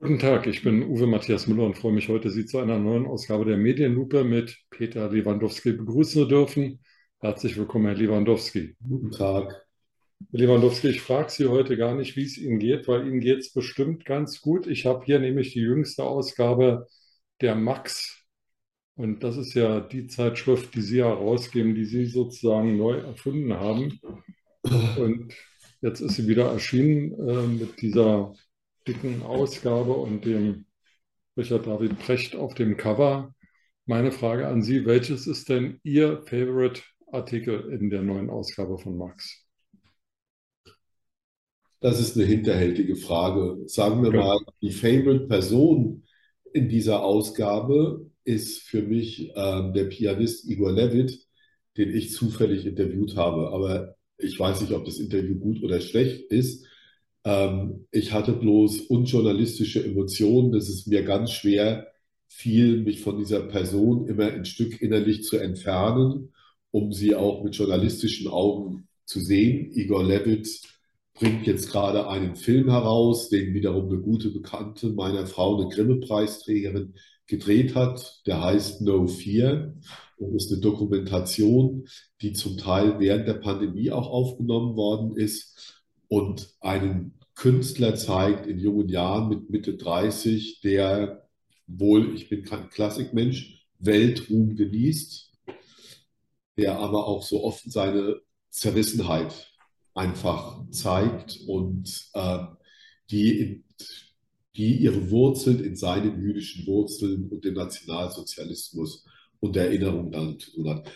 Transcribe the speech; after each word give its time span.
Guten 0.00 0.20
Tag, 0.20 0.46
ich 0.46 0.62
bin 0.62 0.84
Uwe 0.84 1.08
Matthias 1.08 1.48
Müller 1.48 1.64
und 1.64 1.76
freue 1.76 1.90
mich 1.90 2.08
heute, 2.08 2.30
Sie 2.30 2.46
zu 2.46 2.58
einer 2.58 2.78
neuen 2.78 3.04
Ausgabe 3.04 3.44
der 3.44 3.56
Medienlupe 3.56 4.22
mit 4.22 4.56
Peter 4.70 5.10
Lewandowski 5.10 5.72
begrüßen 5.72 6.22
zu 6.22 6.28
dürfen. 6.28 6.78
Herzlich 7.18 7.56
willkommen, 7.56 7.86
Herr 7.86 7.96
Lewandowski. 7.96 8.76
Guten 8.80 9.10
Tag. 9.10 9.66
Herr 10.30 10.38
Lewandowski, 10.38 10.90
ich 10.90 11.00
frage 11.00 11.30
Sie 11.30 11.48
heute 11.48 11.76
gar 11.76 11.96
nicht, 11.96 12.14
wie 12.14 12.22
es 12.22 12.38
Ihnen 12.38 12.60
geht, 12.60 12.86
weil 12.86 13.08
Ihnen 13.08 13.18
geht 13.18 13.40
es 13.40 13.52
bestimmt 13.52 14.04
ganz 14.04 14.40
gut. 14.40 14.68
Ich 14.68 14.86
habe 14.86 15.04
hier 15.04 15.18
nämlich 15.18 15.54
die 15.54 15.62
jüngste 15.62 16.04
Ausgabe 16.04 16.86
der 17.40 17.56
Max. 17.56 18.22
Und 18.94 19.24
das 19.24 19.36
ist 19.36 19.54
ja 19.54 19.80
die 19.80 20.06
Zeitschrift, 20.06 20.76
die 20.76 20.82
Sie 20.82 21.02
herausgeben, 21.02 21.74
die 21.74 21.86
Sie 21.86 22.06
sozusagen 22.06 22.76
neu 22.76 22.98
erfunden 22.98 23.52
haben. 23.54 24.00
Und 24.96 25.34
jetzt 25.80 26.00
ist 26.00 26.14
sie 26.14 26.28
wieder 26.28 26.52
erschienen 26.52 27.14
äh, 27.28 27.46
mit 27.48 27.80
dieser 27.80 28.32
dicken 28.88 29.22
Ausgabe 29.22 29.92
und 29.92 30.24
dem 30.24 30.64
Richard 31.36 31.66
David 31.66 31.98
Precht 31.98 32.34
auf 32.34 32.54
dem 32.54 32.76
Cover. 32.76 33.34
Meine 33.84 34.10
Frage 34.10 34.48
an 34.48 34.62
Sie, 34.62 34.86
welches 34.86 35.26
ist 35.26 35.48
denn 35.48 35.78
Ihr 35.84 36.22
Favorite 36.22 36.82
Artikel 37.12 37.70
in 37.70 37.90
der 37.90 38.02
neuen 38.02 38.30
Ausgabe 38.30 38.78
von 38.78 38.96
Max? 38.96 39.44
Das 41.80 42.00
ist 42.00 42.16
eine 42.16 42.26
hinterhältige 42.26 42.96
Frage. 42.96 43.62
Sagen 43.66 44.02
wir 44.02 44.08
okay. 44.08 44.18
mal, 44.18 44.40
die 44.62 44.72
Favorite 44.72 45.26
Person 45.26 46.04
in 46.52 46.68
dieser 46.68 47.04
Ausgabe 47.04 48.10
ist 48.24 48.62
für 48.62 48.82
mich 48.82 49.30
äh, 49.30 49.72
der 49.72 49.84
Pianist 49.84 50.48
Igor 50.48 50.72
Levit, 50.72 51.26
den 51.76 51.90
ich 51.90 52.12
zufällig 52.12 52.66
interviewt 52.66 53.16
habe. 53.16 53.50
Aber 53.50 53.96
ich 54.16 54.38
weiß 54.40 54.62
nicht, 54.62 54.72
ob 54.72 54.84
das 54.86 54.98
Interview 54.98 55.38
gut 55.38 55.62
oder 55.62 55.80
schlecht 55.80 56.32
ist. 56.32 56.66
Ähm, 57.24 57.86
ich 57.90 58.12
hatte 58.12 58.32
bloß 58.32 58.82
unjournalistische 58.82 59.84
Emotionen. 59.84 60.52
Das 60.52 60.68
ist 60.68 60.86
mir 60.86 61.02
ganz 61.02 61.32
schwer 61.32 61.88
fiel, 62.28 62.82
mich 62.82 63.00
von 63.00 63.18
dieser 63.18 63.40
Person 63.40 64.06
immer 64.06 64.26
ein 64.26 64.44
Stück 64.44 64.80
innerlich 64.80 65.24
zu 65.24 65.38
entfernen, 65.38 66.32
um 66.70 66.92
sie 66.92 67.14
auch 67.14 67.42
mit 67.42 67.56
journalistischen 67.56 68.28
Augen 68.28 68.88
zu 69.04 69.20
sehen. 69.20 69.72
Igor 69.72 70.04
Levitz 70.04 70.62
bringt 71.14 71.46
jetzt 71.46 71.70
gerade 71.72 72.08
einen 72.08 72.36
Film 72.36 72.70
heraus, 72.70 73.28
den 73.28 73.54
wiederum 73.54 73.88
eine 73.88 73.98
gute 73.98 74.30
Bekannte 74.30 74.90
meiner 74.90 75.26
Frau, 75.26 75.58
eine 75.58 75.68
Grimme-Preisträgerin, 75.68 76.94
gedreht 77.26 77.74
hat. 77.74 78.22
Der 78.26 78.42
heißt 78.42 78.82
No 78.82 79.06
Fear 79.06 79.74
und 80.16 80.36
ist 80.36 80.52
eine 80.52 80.60
Dokumentation, 80.60 81.86
die 82.22 82.32
zum 82.32 82.56
Teil 82.56 83.00
während 83.00 83.26
der 83.26 83.34
Pandemie 83.34 83.90
auch 83.90 84.08
aufgenommen 84.08 84.76
worden 84.76 85.16
ist 85.16 85.77
und 86.08 86.54
einen 86.60 87.18
Künstler 87.34 87.94
zeigt 87.94 88.46
in 88.46 88.58
jungen 88.58 88.88
Jahren 88.88 89.28
mit 89.28 89.50
Mitte 89.50 89.76
30, 89.76 90.60
der 90.62 91.28
wohl, 91.66 92.14
ich 92.14 92.28
bin 92.28 92.42
kein 92.42 92.68
Klassikmensch, 92.70 93.66
Weltruhm 93.78 94.56
genießt, 94.56 95.32
der 96.56 96.78
aber 96.78 97.06
auch 97.06 97.22
so 97.22 97.44
oft 97.44 97.70
seine 97.70 98.20
Zerrissenheit 98.50 99.52
einfach 99.94 100.68
zeigt 100.70 101.40
und 101.46 102.10
äh, 102.14 102.38
die, 103.10 103.38
in, 103.40 103.64
die 104.56 104.76
ihre 104.78 105.10
Wurzeln 105.10 105.62
in 105.62 105.76
seinen 105.76 106.20
jüdischen 106.20 106.66
Wurzeln 106.66 107.28
und 107.28 107.44
dem 107.44 107.54
Nationalsozialismus 107.54 109.04
und 109.40 109.54
der 109.54 109.66
Erinnerung 109.66 110.10
daran 110.10 110.38
zu 110.40 110.50
tun 110.50 110.68
hat. 110.70 110.90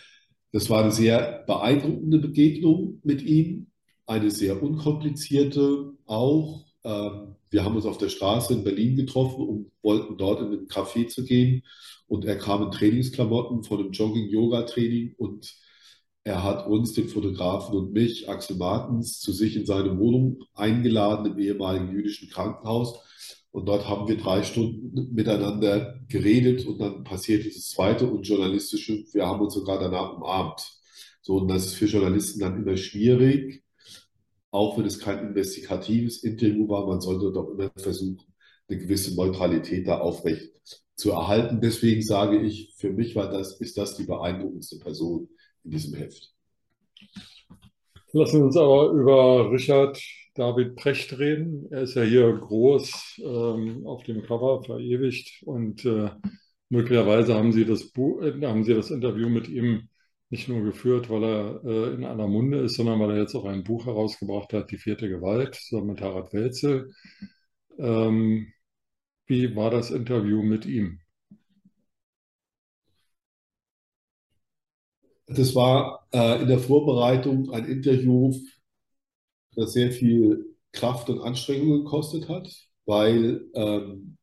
Das 0.51 0.69
war 0.69 0.83
eine 0.83 0.91
sehr 0.91 1.43
beeindruckende 1.47 2.19
Begegnung 2.19 2.99
mit 3.03 3.21
ihm 3.21 3.67
eine 4.05 4.31
sehr 4.31 4.61
unkomplizierte 4.61 5.93
auch. 6.05 6.65
Ähm, 6.83 7.35
wir 7.49 7.63
haben 7.63 7.75
uns 7.75 7.85
auf 7.85 7.97
der 7.97 8.09
Straße 8.09 8.53
in 8.53 8.63
Berlin 8.63 8.95
getroffen 8.95 9.47
und 9.47 9.71
wollten 9.81 10.17
dort 10.17 10.41
in 10.41 10.51
ein 10.51 10.67
Café 10.67 11.07
zu 11.07 11.23
gehen. 11.23 11.63
Und 12.07 12.25
er 12.25 12.37
kam 12.37 12.63
in 12.63 12.71
Trainingsklamotten 12.71 13.63
von 13.63 13.79
einem 13.79 13.91
Jogging-Yoga-Training 13.91 15.15
und 15.17 15.55
er 16.25 16.43
hat 16.43 16.67
uns, 16.67 16.93
den 16.93 17.09
Fotografen 17.09 17.75
und 17.75 17.91
mich, 17.91 18.29
Axel 18.29 18.55
Martens, 18.55 19.19
zu 19.19 19.33
sich 19.33 19.57
in 19.57 19.65
seine 19.65 19.97
Wohnung 19.99 20.43
eingeladen 20.53 21.25
im 21.33 21.37
ehemaligen 21.37 21.91
jüdischen 21.91 22.29
Krankenhaus. 22.29 22.99
Und 23.51 23.67
dort 23.67 23.87
haben 23.87 24.07
wir 24.07 24.17
drei 24.17 24.41
Stunden 24.43 25.13
miteinander 25.13 25.99
geredet 26.07 26.65
und 26.65 26.79
dann 26.79 27.03
passierte 27.03 27.49
das 27.49 27.69
zweite 27.69 28.07
und 28.09 28.23
journalistische. 28.23 29.03
Wir 29.11 29.27
haben 29.27 29.41
uns 29.41 29.53
sogar 29.53 29.79
danach 29.79 30.15
umarmt. 30.15 30.79
So, 31.21 31.37
und 31.37 31.49
das 31.49 31.65
ist 31.65 31.75
für 31.75 31.85
Journalisten 31.85 32.39
dann 32.39 32.57
immer 32.57 32.77
schwierig, 32.77 33.63
auch 34.53 34.77
wenn 34.77 34.85
es 34.85 34.99
kein 34.99 35.19
investigatives 35.19 36.23
Interview 36.23 36.69
war, 36.69 36.85
man 36.85 37.01
sollte 37.01 37.31
doch 37.31 37.49
immer 37.49 37.71
versuchen, 37.75 38.21
eine 38.69 38.77
gewisse 38.77 39.15
Neutralität 39.15 39.87
da 39.87 39.97
aufrecht 39.97 40.51
zu 40.95 41.11
erhalten. 41.11 41.59
Deswegen 41.59 42.03
sage 42.03 42.39
ich, 42.39 42.75
für 42.77 42.91
mich 42.91 43.15
war 43.15 43.31
das, 43.31 43.59
ist 43.59 43.77
das 43.79 43.97
die 43.97 44.03
beeindruckendste 44.03 44.77
Person 44.77 45.27
in 45.63 45.71
diesem 45.71 45.95
Heft. 45.95 46.31
Lassen 48.11 48.37
wir 48.37 48.45
uns 48.45 48.57
aber 48.57 48.91
über 48.91 49.51
Richard 49.51 49.99
David 50.35 50.75
Precht 50.75 51.17
reden. 51.17 51.67
Er 51.71 51.81
ist 51.81 51.95
ja 51.95 52.03
hier 52.03 52.31
groß 52.31 53.21
ähm, 53.25 53.87
auf 53.87 54.03
dem 54.03 54.21
Cover 54.21 54.63
verewigt 54.63 55.41
und 55.45 55.83
äh, 55.83 56.11
möglicherweise 56.69 57.33
haben 57.33 57.51
Sie 57.51 57.65
das 57.65 57.91
Buch, 57.91 58.21
äh, 58.21 58.39
haben 58.45 58.63
Sie 58.63 58.75
das 58.75 58.91
Interview 58.91 59.29
mit 59.29 59.49
ihm 59.49 59.89
nicht 60.33 60.49
nur 60.49 60.63
geführt, 60.63 61.09
weil 61.09 61.23
er 61.23 61.63
äh, 61.65 61.93
in 61.95 62.03
aller 62.05 62.27
Munde 62.27 62.59
ist, 62.59 62.75
sondern 62.75 62.99
weil 62.99 63.11
er 63.11 63.19
jetzt 63.21 63.35
auch 63.35 63.45
ein 63.45 63.63
Buch 63.63 63.85
herausgebracht 63.85 64.53
hat, 64.53 64.71
Die 64.71 64.77
vierte 64.77 65.07
Gewalt, 65.09 65.55
so 65.55 65.81
mit 65.83 66.01
Harald 66.01 66.33
Welzel. 66.33 66.91
Ähm, 67.79 68.53
wie 69.27 69.55
war 69.55 69.71
das 69.71 69.91
Interview 69.91 70.43
mit 70.43 70.65
ihm? 70.65 70.99
Das 75.27 75.53
war 75.55 76.07
äh, 76.13 76.41
in 76.41 76.47
der 76.47 76.59
Vorbereitung 76.59 77.51
ein 77.51 77.65
Interview, 77.65 78.31
das 79.55 79.73
sehr 79.73 79.91
viel 79.91 80.55
Kraft 80.71 81.09
und 81.09 81.21
Anstrengung 81.21 81.83
gekostet 81.83 82.29
hat, 82.29 82.49
weil 82.85 83.45
ähm, 83.53 84.17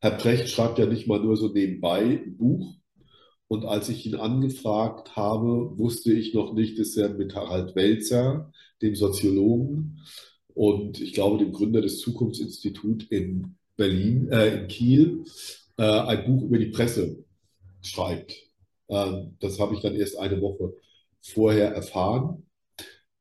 Herr 0.00 0.12
Brecht 0.12 0.50
schreibt 0.50 0.78
ja 0.80 0.86
nicht 0.86 1.08
mal 1.08 1.20
nur 1.20 1.36
so 1.38 1.48
nebenbei 1.52 2.00
ein 2.24 2.36
Buch, 2.38 2.76
und 3.50 3.64
als 3.64 3.88
ich 3.88 4.06
ihn 4.06 4.14
angefragt 4.14 5.16
habe, 5.16 5.76
wusste 5.76 6.12
ich 6.12 6.34
noch 6.34 6.52
nicht, 6.52 6.78
dass 6.78 6.96
er 6.96 7.08
mit 7.08 7.34
Harald 7.34 7.74
Welzer, 7.74 8.52
dem 8.80 8.94
Soziologen 8.94 9.98
und 10.54 11.00
ich 11.00 11.14
glaube 11.14 11.38
dem 11.38 11.50
Gründer 11.52 11.80
des 11.80 11.98
Zukunftsinstituts 11.98 13.06
in 13.10 13.56
Berlin, 13.76 14.28
äh, 14.30 14.56
in 14.56 14.68
Kiel, 14.68 15.24
äh, 15.78 15.82
ein 15.82 16.26
Buch 16.26 16.44
über 16.44 16.58
die 16.58 16.70
Presse 16.70 17.24
schreibt. 17.82 18.36
Ähm, 18.88 19.36
das 19.40 19.58
habe 19.58 19.74
ich 19.74 19.80
dann 19.80 19.96
erst 19.96 20.16
eine 20.16 20.40
Woche 20.40 20.72
vorher 21.20 21.72
erfahren. 21.74 22.46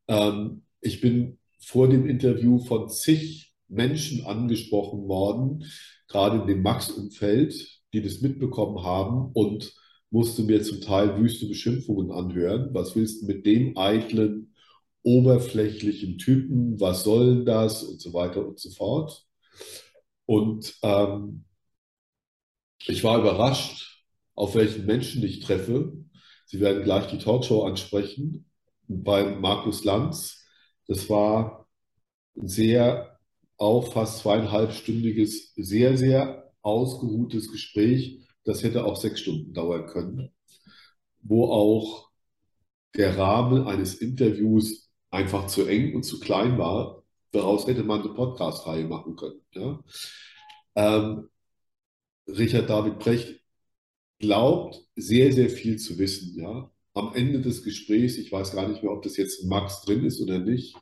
Ähm, 0.08 0.62
ich 0.80 1.02
bin 1.02 1.40
vor 1.58 1.90
dem 1.90 2.06
Interview 2.06 2.60
von 2.60 2.88
zig 2.88 3.52
Menschen 3.68 4.28
angesprochen 4.28 5.08
worden, 5.08 5.66
gerade 6.08 6.42
in 6.42 6.46
dem 6.46 6.62
Max-Umfeld, 6.62 7.82
die 7.94 8.04
das 8.04 8.22
mitbekommen 8.22 8.84
haben 8.84 9.32
und 9.34 9.74
musste 10.12 10.44
mir 10.44 10.62
zum 10.64 10.82
Teil 10.82 11.18
wüste 11.18 11.48
Beschimpfungen 11.48 12.12
anhören. 12.12 12.74
Was 12.74 12.96
willst 12.96 13.22
du 13.22 13.28
mit 13.28 13.46
dem 13.46 13.78
eitlen, 13.78 14.54
oberflächlichen 15.04 16.18
Typen? 16.18 16.80
Was 16.80 17.04
soll 17.04 17.46
das? 17.46 17.84
Und 17.84 18.02
so 18.02 18.14
weiter 18.14 18.48
und 18.48 18.60
so 18.60 18.70
fort. 18.72 19.26
Und 20.26 20.76
ähm, 20.84 21.46
ich 22.86 23.04
war 23.04 23.20
überrascht, 23.20 24.06
auf 24.36 24.56
welchen 24.56 24.86
Menschen 24.86 25.24
ich 25.24 25.42
treffe. 25.42 25.94
Sie 26.46 26.60
werden 26.60 26.84
gleich 26.84 27.08
die 27.08 27.20
Talkshow 27.20 27.64
ansprechen 27.64 28.50
bei 28.88 29.36
Markus 29.36 29.84
Lanz. 29.84 30.46
Das 30.88 31.10
war 31.10 31.68
ein 32.36 32.48
sehr, 32.48 33.20
auch 33.58 33.92
fast 33.92 34.20
zweieinhalbstündiges, 34.20 35.54
sehr, 35.56 35.98
sehr 35.98 36.52
ausgeruhtes 36.62 37.52
Gespräch 37.52 38.29
das 38.50 38.64
hätte 38.64 38.84
auch 38.84 38.96
sechs 38.96 39.20
Stunden 39.20 39.54
dauern 39.54 39.86
können, 39.86 40.32
wo 41.22 41.46
auch 41.46 42.10
der 42.96 43.16
Rahmen 43.16 43.68
eines 43.68 43.94
Interviews 43.94 44.90
einfach 45.12 45.46
zu 45.46 45.68
eng 45.68 45.96
und 45.96 46.02
zu 46.02 46.20
klein 46.20 46.58
war. 46.58 47.04
Daraus 47.32 47.68
hätte 47.68 47.84
man 47.84 48.02
eine 48.02 48.14
Podcast-Reihe 48.14 48.86
machen 48.86 49.16
können. 49.16 49.42
Ja? 49.54 49.84
Ähm, 50.76 51.30
Richard 52.28 52.72
David 52.72 52.98
Brecht 52.98 53.40
glaubt, 54.18 54.84
sehr, 54.96 55.32
sehr 55.32 55.52
viel 55.52 55.78
zu 55.78 56.00
wissen. 56.00 56.40
Ja? 56.40 56.72
Am 56.96 57.14
Ende 57.14 57.42
des 57.42 57.64
Gesprächs, 57.64 58.18
ich 58.18 58.32
weiß 58.32 58.54
gar 58.54 58.68
nicht 58.68 58.82
mehr, 58.82 58.92
ob 58.92 59.04
das 59.04 59.16
jetzt 59.16 59.46
Max 59.46 59.84
drin 59.84 60.04
ist 60.06 60.20
oder 60.22 60.40
nicht, 60.40 60.76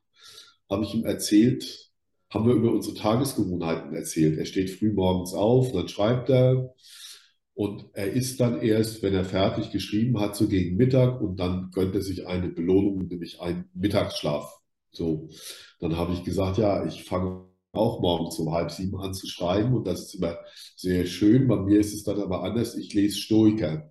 habe 0.70 0.86
ich 0.86 0.94
ihm 0.94 1.04
erzählt, 1.04 1.92
haben 2.30 2.48
wir 2.48 2.56
über 2.56 2.72
unsere 2.72 2.96
Tagesgewohnheiten 2.96 3.94
erzählt. 3.94 4.38
Er 4.38 4.46
steht 4.46 4.70
früh 4.70 4.94
morgens 4.94 5.34
auf, 5.34 5.74
dann 5.74 5.90
schreibt 5.90 6.30
er, 6.30 6.74
und 7.58 7.88
er 7.94 8.14
isst 8.14 8.40
dann 8.40 8.62
erst, 8.62 9.02
wenn 9.02 9.16
er 9.16 9.26
fertig 9.26 9.72
geschrieben 9.72 10.20
hat, 10.20 10.36
so 10.36 10.48
gegen 10.48 10.78
Mittag 10.78 11.20
und 11.22 11.40
dann 11.40 11.72
gönnt 11.72 11.96
er 11.96 12.04
sich 12.04 12.28
eine 12.28 12.50
Belohnung, 12.50 13.08
nämlich 13.08 13.42
einen 13.42 13.68
Mittagsschlaf. 13.74 14.60
So, 14.92 15.30
dann 15.80 15.98
habe 15.98 16.14
ich 16.14 16.24
gesagt, 16.24 16.60
ja, 16.60 16.86
ich 16.86 17.04
fange 17.06 17.46
auch 17.72 18.00
morgens 18.00 18.38
um 18.38 18.54
halb 18.54 18.70
sieben 18.70 19.00
an 19.00 19.16
zu 19.16 19.26
schreiben 19.26 19.74
und 19.74 19.88
das 19.88 20.02
ist 20.04 20.14
immer 20.14 20.38
sehr 20.76 21.08
schön. 21.08 21.48
Bei 21.48 21.56
mir 21.56 21.80
ist 21.80 21.96
es 21.96 22.04
dann 22.04 22.22
aber 22.22 22.44
anders. 22.44 22.76
Ich 22.76 22.94
lese 22.94 23.18
Stoiker. 23.18 23.90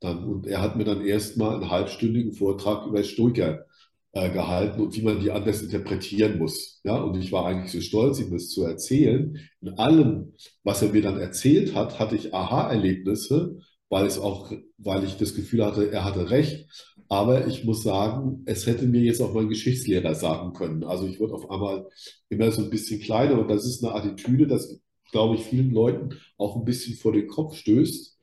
Dann, 0.00 0.24
und 0.24 0.46
er 0.46 0.60
hat 0.60 0.76
mir 0.76 0.84
dann 0.84 1.00
erstmal 1.00 1.54
einen 1.54 1.70
halbstündigen 1.70 2.34
Vortrag 2.34 2.86
über 2.86 3.02
Stoiker 3.04 3.64
äh, 4.12 4.30
gehalten 4.30 4.80
und 4.80 4.96
wie 4.96 5.02
man 5.02 5.20
die 5.20 5.30
anders 5.30 5.62
interpretieren 5.62 6.38
muss. 6.38 6.80
Ja, 6.84 6.96
und 6.96 7.18
ich 7.20 7.32
war 7.32 7.46
eigentlich 7.46 7.72
so 7.72 7.80
stolz, 7.80 8.20
ihm 8.20 8.32
das 8.32 8.48
zu 8.48 8.64
erzählen. 8.64 9.38
In 9.60 9.78
allem, 9.78 10.34
was 10.64 10.82
er 10.82 10.90
mir 10.90 11.02
dann 11.02 11.18
erzählt 11.18 11.74
hat, 11.74 11.98
hatte 11.98 12.16
ich 12.16 12.34
Aha-Erlebnisse, 12.34 13.58
weil 13.90 14.06
es 14.06 14.18
auch, 14.18 14.52
weil 14.78 15.04
ich 15.04 15.16
das 15.16 15.34
Gefühl 15.34 15.64
hatte, 15.64 15.90
er 15.90 16.04
hatte 16.04 16.30
recht. 16.30 16.68
Aber 17.08 17.46
ich 17.46 17.64
muss 17.64 17.82
sagen, 17.82 18.42
es 18.46 18.66
hätte 18.66 18.86
mir 18.86 19.00
jetzt 19.00 19.20
auch 19.20 19.32
mein 19.32 19.48
Geschichtslehrer 19.48 20.14
sagen 20.14 20.52
können. 20.52 20.84
Also 20.84 21.06
ich 21.06 21.18
wurde 21.20 21.34
auf 21.34 21.50
einmal 21.50 21.88
immer 22.28 22.50
so 22.52 22.62
ein 22.62 22.70
bisschen 22.70 23.00
kleiner 23.00 23.38
und 23.38 23.48
das 23.48 23.64
ist 23.64 23.82
eine 23.82 23.94
Attitüde, 23.94 24.46
das, 24.46 24.78
glaube 25.10 25.36
ich, 25.36 25.42
vielen 25.44 25.70
Leuten 25.70 26.10
auch 26.36 26.56
ein 26.56 26.64
bisschen 26.66 26.96
vor 26.96 27.12
den 27.12 27.26
Kopf 27.26 27.56
stößt. 27.56 28.17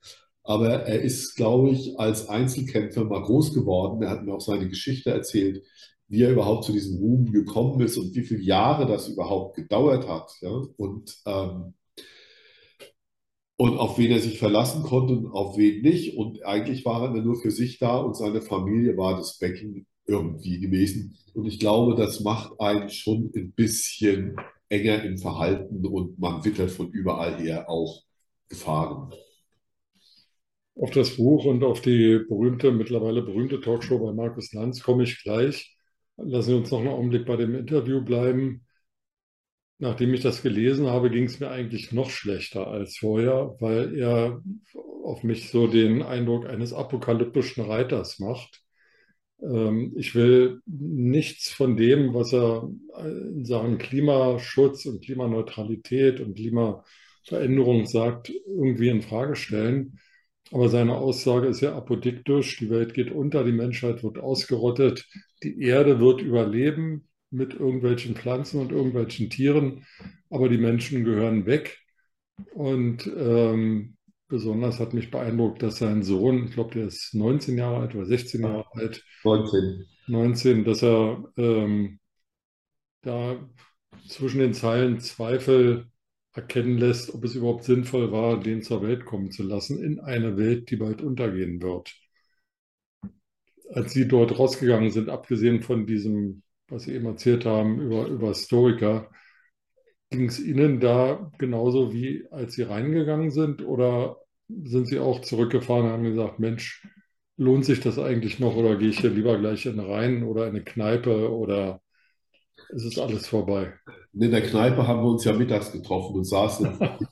Aber 0.45 0.69
er 0.69 1.01
ist, 1.01 1.35
glaube 1.35 1.71
ich, 1.71 1.99
als 1.99 2.29
Einzelkämpfer 2.29 3.03
mal 3.03 3.23
groß 3.23 3.53
geworden. 3.53 4.03
Er 4.03 4.11
hat 4.11 4.23
mir 4.23 4.33
auch 4.33 4.41
seine 4.41 4.69
Geschichte 4.69 5.09
erzählt, 5.09 5.63
wie 6.07 6.21
er 6.21 6.31
überhaupt 6.31 6.65
zu 6.65 6.71
diesem 6.71 6.99
Ruhm 6.99 7.31
gekommen 7.31 7.81
ist 7.81 7.97
und 7.97 8.15
wie 8.15 8.23
viele 8.23 8.41
Jahre 8.43 8.85
das 8.85 9.07
überhaupt 9.07 9.55
gedauert 9.55 10.07
hat. 10.07 10.31
Ja? 10.41 10.61
Und, 10.77 11.17
ähm, 11.25 11.73
und 13.57 13.77
auf 13.77 13.97
wen 13.97 14.11
er 14.11 14.19
sich 14.19 14.37
verlassen 14.37 14.83
konnte 14.83 15.15
und 15.15 15.31
auf 15.31 15.57
wen 15.57 15.81
nicht. 15.81 16.15
Und 16.15 16.45
eigentlich 16.45 16.85
war 16.85 17.03
er 17.15 17.21
nur 17.21 17.41
für 17.41 17.51
sich 17.51 17.79
da 17.79 17.97
und 17.97 18.15
seine 18.15 18.41
Familie 18.41 18.97
war 18.97 19.17
das 19.17 19.39
Becken 19.39 19.87
irgendwie 20.05 20.59
gewesen. 20.59 21.17
Und 21.33 21.45
ich 21.47 21.59
glaube, 21.59 21.95
das 21.95 22.19
macht 22.19 22.59
einen 22.59 22.89
schon 22.89 23.31
ein 23.35 23.51
bisschen 23.53 24.35
enger 24.69 25.03
im 25.03 25.17
Verhalten 25.17 25.85
und 25.87 26.19
man 26.19 26.43
wittert 26.45 26.69
von 26.69 26.89
überall 26.91 27.39
her 27.39 27.69
auch 27.69 28.03
Gefahren. 28.47 29.11
Auf 30.75 30.91
das 30.91 31.15
Buch 31.15 31.45
und 31.45 31.63
auf 31.63 31.81
die 31.81 32.19
berühmte, 32.27 32.71
mittlerweile 32.71 33.21
berühmte 33.21 33.61
Talkshow 33.61 33.97
bei 33.99 34.11
Markus 34.11 34.51
Lanz 34.53 34.81
komme 34.83 35.03
ich 35.03 35.23
gleich. 35.23 35.77
Lassen 36.17 36.49
Sie 36.49 36.55
uns 36.55 36.71
noch 36.71 36.79
einen 36.79 36.89
Augenblick 36.89 37.25
bei 37.25 37.37
dem 37.37 37.55
Interview 37.55 38.03
bleiben. 38.03 38.65
Nachdem 39.77 40.13
ich 40.13 40.21
das 40.21 40.41
gelesen 40.41 40.87
habe, 40.87 41.09
ging 41.09 41.25
es 41.25 41.39
mir 41.39 41.49
eigentlich 41.49 41.91
noch 41.91 42.09
schlechter 42.09 42.67
als 42.67 42.97
vorher, 42.97 43.55
weil 43.59 43.97
er 43.97 44.41
auf 45.03 45.23
mich 45.23 45.49
so 45.49 45.67
den 45.67 46.01
Eindruck 46.01 46.45
eines 46.47 46.73
apokalyptischen 46.73 47.63
Reiters 47.65 48.19
macht. 48.19 48.61
Ähm, 49.41 49.93
ich 49.97 50.15
will 50.15 50.61
nichts 50.65 51.51
von 51.51 51.77
dem, 51.77 52.13
was 52.13 52.33
er 52.33 52.69
in 52.99 53.45
Sachen 53.45 53.77
Klimaschutz 53.77 54.85
und 54.85 55.03
Klimaneutralität 55.03 56.21
und 56.21 56.35
Klimaveränderung 56.35 57.85
sagt, 57.85 58.31
irgendwie 58.47 58.89
in 58.89 59.01
Frage 59.01 59.35
stellen. 59.35 59.99
Aber 60.51 60.69
seine 60.69 60.95
Aussage 60.95 61.47
ist 61.47 61.61
ja 61.61 61.75
apodiktisch, 61.75 62.57
die 62.57 62.69
Welt 62.69 62.93
geht 62.93 63.11
unter, 63.11 63.43
die 63.43 63.51
Menschheit 63.51 64.03
wird 64.03 64.19
ausgerottet, 64.19 65.05
die 65.43 65.59
Erde 65.61 65.99
wird 65.99 66.21
überleben 66.21 67.07
mit 67.31 67.53
irgendwelchen 67.53 68.15
Pflanzen 68.15 68.61
und 68.61 68.71
irgendwelchen 68.71 69.29
Tieren, 69.29 69.85
aber 70.29 70.47
die 70.49 70.57
Menschen 70.57 71.03
gehören 71.03 71.45
weg. 71.45 71.79
Und 72.53 73.07
ähm, 73.17 73.97
besonders 74.27 74.79
hat 74.79 74.93
mich 74.93 75.11
beeindruckt, 75.11 75.63
dass 75.63 75.77
sein 75.77 76.03
Sohn, 76.03 76.45
ich 76.45 76.51
glaube, 76.53 76.73
der 76.75 76.87
ist 76.87 77.13
19 77.13 77.57
Jahre 77.57 77.77
alt 77.81 77.95
oder 77.95 78.05
16 78.05 78.41
Jahre 78.41 78.65
alt, 78.73 79.03
19, 79.23 79.85
19 80.07 80.63
dass 80.63 80.83
er 80.83 81.23
ähm, 81.37 81.99
da 83.01 83.37
zwischen 84.07 84.39
den 84.39 84.53
Zeilen 84.53 84.99
Zweifel 84.99 85.87
erkennen 86.35 86.77
lässt, 86.77 87.13
ob 87.13 87.23
es 87.23 87.35
überhaupt 87.35 87.63
sinnvoll 87.63 88.11
war, 88.11 88.39
den 88.39 88.61
zur 88.61 88.81
Welt 88.81 89.05
kommen 89.05 89.31
zu 89.31 89.43
lassen, 89.43 89.81
in 89.83 89.99
einer 89.99 90.37
Welt, 90.37 90.69
die 90.69 90.75
bald 90.77 91.01
untergehen 91.01 91.61
wird. 91.61 91.95
Als 93.73 93.93
Sie 93.93 94.07
dort 94.07 94.37
rausgegangen 94.39 94.89
sind, 94.91 95.09
abgesehen 95.09 95.61
von 95.61 95.85
diesem, 95.85 96.41
was 96.67 96.83
Sie 96.83 96.93
eben 96.93 97.05
erzählt 97.05 97.45
haben 97.45 97.79
über, 97.79 98.07
über 98.07 98.33
Stoiker, 98.33 99.09
ging 100.09 100.27
es 100.29 100.39
Ihnen 100.39 100.79
da 100.79 101.31
genauso 101.37 101.93
wie 101.93 102.25
als 102.31 102.53
Sie 102.55 102.63
reingegangen 102.63 103.31
sind 103.31 103.63
oder 103.63 104.17
sind 104.47 104.87
Sie 104.87 104.99
auch 104.99 105.21
zurückgefahren 105.21 105.85
und 105.87 105.91
haben 105.91 106.03
gesagt, 106.03 106.39
Mensch, 106.39 106.87
lohnt 107.37 107.65
sich 107.65 107.81
das 107.81 107.99
eigentlich 107.99 108.39
noch 108.39 108.55
oder 108.55 108.77
gehe 108.77 108.89
ich 108.89 108.99
hier 108.99 109.09
lieber 109.09 109.37
gleich 109.39 109.65
in 109.65 109.79
Rhein 109.79 110.23
oder 110.23 110.43
in 110.45 110.51
eine 110.55 110.63
Kneipe 110.63 111.31
oder 111.33 111.81
ist 112.69 112.85
es 112.85 112.99
alles 112.99 113.27
vorbei? 113.27 113.73
In 114.17 114.31
der 114.31 114.41
Kneipe 114.41 114.87
haben 114.87 115.03
wir 115.03 115.09
uns 115.09 115.25
ja 115.25 115.33
mittags 115.33 115.71
getroffen 115.71 116.15
und 116.15 116.23
saßen 116.23 116.65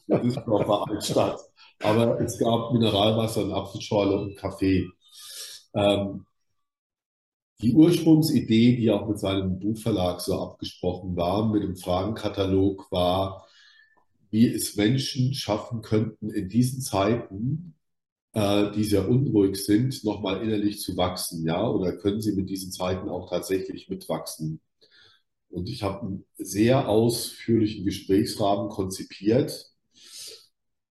in 0.07 0.29
der 0.29 0.69
Altstadt. 0.87 1.39
Aber 1.81 2.19
es 2.21 2.39
gab 2.39 2.71
Mineralwasser, 2.71 3.41
eine 3.41 3.55
Apfelschorle 3.55 4.21
und 4.21 4.37
Kaffee. 4.37 4.87
Ähm, 5.75 6.25
die 7.61 7.73
Ursprungsidee, 7.73 8.77
die 8.77 8.89
auch 8.91 9.07
mit 9.07 9.19
seinem 9.19 9.59
Buchverlag 9.59 10.21
so 10.21 10.39
abgesprochen 10.39 11.15
war, 11.17 11.51
mit 11.51 11.63
dem 11.63 11.75
Fragenkatalog, 11.75 12.89
war, 12.91 13.47
wie 14.31 14.47
es 14.47 14.75
Menschen 14.77 15.33
schaffen 15.33 15.81
könnten, 15.81 16.29
in 16.29 16.47
diesen 16.49 16.81
Zeiten, 16.81 17.75
äh, 18.33 18.71
die 18.71 18.83
sehr 18.83 19.09
unruhig 19.09 19.57
sind, 19.57 20.03
nochmal 20.05 20.41
innerlich 20.41 20.79
zu 20.81 20.95
wachsen, 20.97 21.45
ja, 21.45 21.67
oder 21.69 21.97
können 21.97 22.21
sie 22.21 22.33
mit 22.33 22.49
diesen 22.49 22.71
Zeiten 22.71 23.09
auch 23.09 23.29
tatsächlich 23.29 23.89
mitwachsen? 23.89 24.61
Und 25.53 25.69
ich 25.69 25.83
habe 25.83 26.01
einen 26.01 26.25
sehr 26.35 26.89
ausführlichen 26.89 27.85
Gesprächsrahmen 27.85 28.69
konzipiert. 28.69 29.69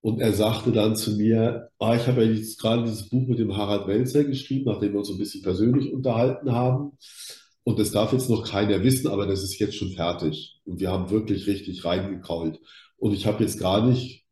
Und 0.00 0.20
er 0.20 0.32
sagte 0.32 0.70
dann 0.70 0.94
zu 0.94 1.17
mir, 1.17 1.70
ah, 1.81 1.97
ich 1.97 2.06
habe 2.06 2.25
ja 2.25 2.31
jetzt 2.31 2.61
gerade 2.61 2.85
dieses 2.85 3.09
Buch 3.09 3.26
mit 3.26 3.41
dem 3.41 3.56
Harald 3.56 3.88
Welzer 3.88 4.22
geschrieben, 4.22 4.67
nachdem 4.67 4.93
wir 4.93 5.01
uns 5.01 5.10
ein 5.10 5.19
bisschen 5.19 5.43
persönlich 5.43 5.93
unterhalten 5.93 6.53
haben. 6.53 6.96
Und 7.65 7.81
das 7.81 7.91
darf 7.91 8.13
jetzt 8.13 8.31
noch 8.31 8.48
keiner 8.48 8.84
wissen, 8.84 9.08
aber 9.08 9.27
das 9.27 9.43
ist 9.43 9.58
jetzt 9.58 9.75
schon 9.75 9.93
fertig. 9.93 10.60
Und 10.65 10.79
wir 10.79 10.93
haben 10.93 11.10
wirklich 11.10 11.48
richtig 11.48 11.84
reingekrault. 11.84 12.60
Und 12.98 13.15
ich 13.15 13.27
habe 13.27 13.43
jetzt 13.43 13.58
gar 13.58 13.84
nicht 13.84 14.25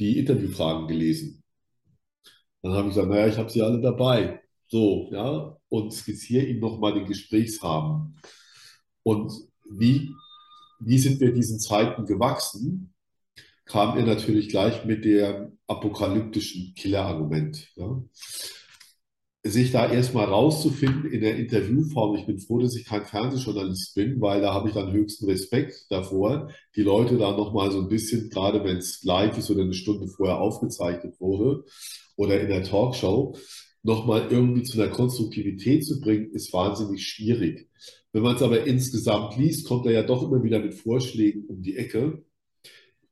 die 0.00 0.18
Interviewfragen 0.18 0.88
gelesen. 0.88 1.44
Dann 2.62 2.72
habe 2.72 2.88
ich 2.88 2.94
gesagt, 2.94 3.08
naja, 3.08 3.28
ich 3.28 3.36
habe 3.36 3.50
sie 3.50 3.62
alle 3.62 3.80
dabei. 3.80 4.40
So, 4.66 5.10
ja, 5.12 5.56
und 5.68 5.92
skizziere 5.92 6.46
ihm 6.46 6.58
nochmal 6.58 6.94
den 6.94 7.06
Gesprächsrahmen. 7.06 8.16
Und 9.08 9.32
wie, 9.70 10.14
wie 10.80 10.98
sind 10.98 11.18
wir 11.18 11.32
diesen 11.32 11.58
Zeiten 11.58 12.04
gewachsen? 12.04 12.92
Kam 13.64 13.96
er 13.96 14.04
natürlich 14.04 14.50
gleich 14.50 14.84
mit 14.84 15.02
dem 15.06 15.56
apokalyptischen 15.66 16.74
Killerargument. 16.74 17.72
Ja. 17.76 18.04
Sich 19.44 19.72
da 19.72 19.90
erstmal 19.90 20.26
rauszufinden 20.26 21.10
in 21.10 21.22
der 21.22 21.36
Interviewform, 21.36 22.16
ich 22.16 22.26
bin 22.26 22.38
froh, 22.38 22.58
dass 22.58 22.76
ich 22.76 22.84
kein 22.84 23.06
Fernsehjournalist 23.06 23.94
bin, 23.94 24.20
weil 24.20 24.42
da 24.42 24.52
habe 24.52 24.68
ich 24.68 24.74
dann 24.74 24.92
höchsten 24.92 25.24
Respekt 25.24 25.86
davor, 25.88 26.50
die 26.76 26.82
Leute 26.82 27.16
da 27.16 27.34
nochmal 27.34 27.70
so 27.70 27.80
ein 27.80 27.88
bisschen, 27.88 28.28
gerade 28.28 28.62
wenn 28.62 28.76
es 28.76 29.02
live 29.04 29.38
ist 29.38 29.50
oder 29.50 29.62
eine 29.62 29.72
Stunde 29.72 30.06
vorher 30.08 30.38
aufgezeichnet 30.38 31.18
wurde 31.18 31.64
oder 32.16 32.38
in 32.42 32.48
der 32.48 32.62
Talkshow, 32.62 33.38
nochmal 33.82 34.28
irgendwie 34.30 34.64
zu 34.64 34.78
einer 34.78 34.92
Konstruktivität 34.92 35.86
zu 35.86 35.98
bringen, 35.98 36.30
ist 36.32 36.52
wahnsinnig 36.52 37.06
schwierig. 37.06 37.70
Wenn 38.12 38.22
man 38.22 38.36
es 38.36 38.42
aber 38.42 38.64
insgesamt 38.64 39.36
liest, 39.36 39.66
kommt 39.66 39.86
er 39.86 39.92
ja 39.92 40.02
doch 40.02 40.22
immer 40.22 40.42
wieder 40.42 40.58
mit 40.60 40.74
Vorschlägen 40.74 41.44
um 41.46 41.62
die 41.62 41.76
Ecke, 41.76 42.24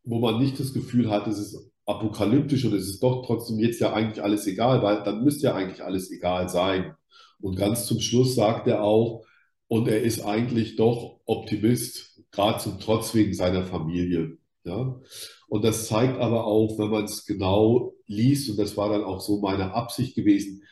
wo 0.04 0.18
man 0.18 0.38
nicht 0.38 0.58
das 0.58 0.72
Gefühl 0.72 1.10
hat, 1.10 1.26
es 1.26 1.38
ist 1.38 1.70
apokalyptisch 1.84 2.64
und 2.64 2.74
es 2.74 2.88
ist 2.88 3.02
doch 3.02 3.24
trotzdem 3.24 3.58
jetzt 3.58 3.80
ja 3.80 3.92
eigentlich 3.92 4.22
alles 4.22 4.46
egal, 4.46 4.82
weil 4.82 5.02
dann 5.02 5.22
müsste 5.22 5.48
ja 5.48 5.54
eigentlich 5.54 5.84
alles 5.84 6.10
egal 6.10 6.48
sein. 6.48 6.94
Und 7.40 7.56
ganz 7.56 7.86
zum 7.86 8.00
Schluss 8.00 8.34
sagt 8.34 8.66
er 8.66 8.82
auch, 8.82 9.24
und 9.68 9.88
er 9.88 10.02
ist 10.02 10.24
eigentlich 10.24 10.76
doch 10.76 11.20
Optimist, 11.26 12.22
gerade 12.30 12.58
zum 12.60 12.78
Trotz 12.80 13.14
wegen 13.14 13.34
seiner 13.34 13.64
Familie. 13.64 14.38
Ja? 14.64 15.00
Und 15.48 15.64
das 15.64 15.86
zeigt 15.86 16.18
aber 16.18 16.46
auch, 16.46 16.78
wenn 16.78 16.90
man 16.90 17.04
es 17.04 17.26
genau 17.26 17.94
liest, 18.06 18.50
und 18.50 18.58
das 18.58 18.76
war 18.76 18.90
dann 18.90 19.04
auch 19.04 19.20
so 19.20 19.40
meine 19.40 19.74
Absicht 19.74 20.14
gewesen, 20.14 20.62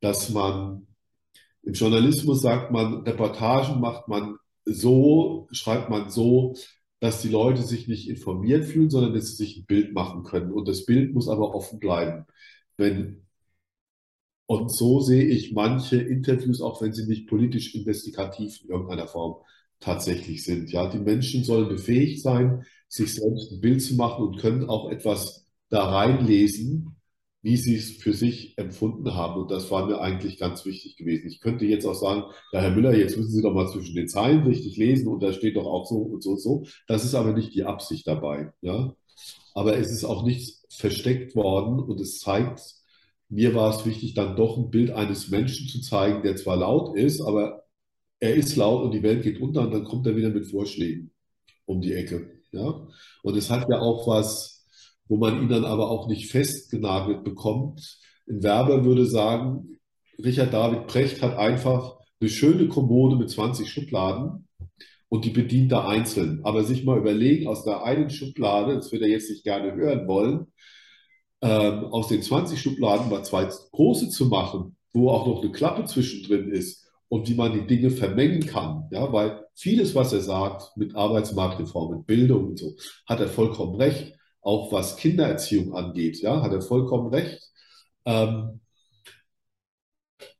dass 0.00 0.30
man 0.30 0.87
im 1.62 1.72
Journalismus 1.72 2.42
sagt 2.42 2.70
man, 2.70 3.02
Reportagen 3.02 3.80
macht 3.80 4.08
man 4.08 4.36
so, 4.64 5.48
schreibt 5.52 5.90
man 5.90 6.10
so, 6.10 6.54
dass 7.00 7.22
die 7.22 7.28
Leute 7.28 7.62
sich 7.62 7.88
nicht 7.88 8.08
informiert 8.08 8.64
fühlen, 8.64 8.90
sondern 8.90 9.14
dass 9.14 9.28
sie 9.28 9.36
sich 9.36 9.58
ein 9.58 9.66
Bild 9.66 9.92
machen 9.92 10.24
können. 10.24 10.52
Und 10.52 10.66
das 10.68 10.84
Bild 10.84 11.14
muss 11.14 11.28
aber 11.28 11.54
offen 11.54 11.78
bleiben. 11.78 12.26
Wenn, 12.76 13.26
und 14.46 14.74
so 14.74 15.00
sehe 15.00 15.24
ich 15.24 15.52
manche 15.52 16.00
Interviews, 16.00 16.60
auch 16.60 16.82
wenn 16.82 16.92
sie 16.92 17.06
nicht 17.06 17.28
politisch 17.28 17.74
investigativ 17.74 18.62
in 18.62 18.70
irgendeiner 18.70 19.06
Form 19.06 19.36
tatsächlich 19.80 20.44
sind. 20.44 20.72
Ja, 20.72 20.88
die 20.90 20.98
Menschen 20.98 21.44
sollen 21.44 21.68
befähigt 21.68 22.22
sein, 22.22 22.64
sich 22.88 23.14
selbst 23.14 23.52
ein 23.52 23.60
Bild 23.60 23.82
zu 23.82 23.94
machen 23.94 24.24
und 24.26 24.38
können 24.38 24.68
auch 24.68 24.90
etwas 24.90 25.46
da 25.68 25.84
reinlesen, 25.84 26.97
wie 27.42 27.56
sie 27.56 27.76
es 27.76 27.90
für 27.92 28.12
sich 28.12 28.58
empfunden 28.58 29.14
haben. 29.14 29.40
Und 29.40 29.50
das 29.50 29.70
war 29.70 29.86
mir 29.86 30.00
eigentlich 30.00 30.38
ganz 30.38 30.64
wichtig 30.64 30.96
gewesen. 30.96 31.28
Ich 31.28 31.40
könnte 31.40 31.64
jetzt 31.66 31.86
auch 31.86 31.94
sagen, 31.94 32.24
ja, 32.52 32.60
Herr 32.60 32.70
Müller, 32.70 32.94
jetzt 32.94 33.16
müssen 33.16 33.30
Sie 33.30 33.42
doch 33.42 33.54
mal 33.54 33.68
zwischen 33.68 33.94
den 33.94 34.08
Zeilen 34.08 34.42
richtig 34.44 34.76
lesen 34.76 35.08
und 35.08 35.22
da 35.22 35.32
steht 35.32 35.56
doch 35.56 35.66
auch 35.66 35.86
so 35.86 35.98
und 35.98 36.22
so 36.22 36.30
und 36.30 36.40
so. 36.40 36.66
Das 36.88 37.04
ist 37.04 37.14
aber 37.14 37.32
nicht 37.32 37.54
die 37.54 37.64
Absicht 37.64 38.06
dabei. 38.06 38.52
Ja? 38.60 38.94
Aber 39.54 39.76
es 39.76 39.90
ist 39.90 40.04
auch 40.04 40.24
nichts 40.24 40.64
versteckt 40.70 41.36
worden 41.36 41.78
und 41.80 42.00
es 42.00 42.18
zeigt, 42.18 42.60
mir 43.28 43.54
war 43.54 43.74
es 43.74 43.84
wichtig, 43.86 44.14
dann 44.14 44.36
doch 44.36 44.56
ein 44.56 44.70
Bild 44.70 44.90
eines 44.90 45.28
Menschen 45.28 45.68
zu 45.68 45.80
zeigen, 45.80 46.22
der 46.22 46.36
zwar 46.36 46.56
laut 46.56 46.96
ist, 46.96 47.20
aber 47.20 47.64
er 48.20 48.34
ist 48.34 48.56
laut 48.56 48.84
und 48.84 48.92
die 48.92 49.02
Welt 49.02 49.22
geht 49.22 49.40
unter 49.40 49.62
und 49.62 49.72
dann 49.72 49.84
kommt 49.84 50.06
er 50.06 50.16
wieder 50.16 50.30
mit 50.30 50.46
Vorschlägen 50.46 51.12
um 51.66 51.80
die 51.80 51.92
Ecke. 51.94 52.40
Ja? 52.52 52.88
Und 53.22 53.36
es 53.36 53.50
hat 53.50 53.68
ja 53.70 53.80
auch 53.80 54.06
was 54.08 54.57
wo 55.08 55.16
man 55.16 55.42
ihn 55.42 55.48
dann 55.48 55.64
aber 55.64 55.90
auch 55.90 56.08
nicht 56.08 56.30
festgenagelt 56.30 57.24
bekommt. 57.24 57.98
Ein 58.28 58.42
Werber 58.42 58.84
würde 58.84 59.06
sagen, 59.06 59.78
Richard 60.22 60.52
David 60.52 60.86
Precht 60.86 61.22
hat 61.22 61.36
einfach 61.36 61.96
eine 62.20 62.30
schöne 62.30 62.68
Kommode 62.68 63.16
mit 63.16 63.30
20 63.30 63.70
Schubladen 63.70 64.48
und 65.08 65.24
die 65.24 65.30
bedient 65.30 65.72
er 65.72 65.88
einzeln. 65.88 66.40
Aber 66.44 66.64
sich 66.64 66.84
mal 66.84 66.98
überlegen, 66.98 67.46
aus 67.46 67.64
der 67.64 67.84
einen 67.84 68.10
Schublade, 68.10 68.74
das 68.74 68.92
wird 68.92 69.02
er 69.02 69.08
jetzt 69.08 69.30
nicht 69.30 69.44
gerne 69.44 69.74
hören 69.74 70.06
wollen, 70.06 70.46
ähm, 71.40 71.84
aus 71.86 72.08
den 72.08 72.22
20 72.22 72.60
Schubladen 72.60 73.08
mal 73.08 73.24
zwei 73.24 73.48
große 73.72 74.10
zu 74.10 74.26
machen, 74.26 74.76
wo 74.92 75.10
auch 75.10 75.26
noch 75.26 75.42
eine 75.42 75.52
Klappe 75.52 75.84
zwischendrin 75.84 76.50
ist 76.50 76.90
und 77.08 77.28
wie 77.28 77.34
man 77.34 77.52
die 77.52 77.66
Dinge 77.66 77.90
vermengen 77.90 78.44
kann. 78.44 78.88
Ja, 78.90 79.12
weil 79.12 79.44
vieles, 79.54 79.94
was 79.94 80.12
er 80.12 80.20
sagt 80.20 80.76
mit 80.76 80.96
Arbeitsmarktreform, 80.96 81.98
mit 81.98 82.06
Bildung 82.06 82.48
und 82.48 82.58
so, 82.58 82.74
hat 83.06 83.20
er 83.20 83.28
vollkommen 83.28 83.76
recht 83.76 84.17
auch 84.48 84.72
was 84.72 84.96
Kindererziehung 84.96 85.74
angeht. 85.74 86.20
Ja, 86.22 86.42
hat 86.42 86.52
er 86.52 86.62
vollkommen 86.62 87.12
recht. 87.12 87.38
Ähm, 88.06 88.60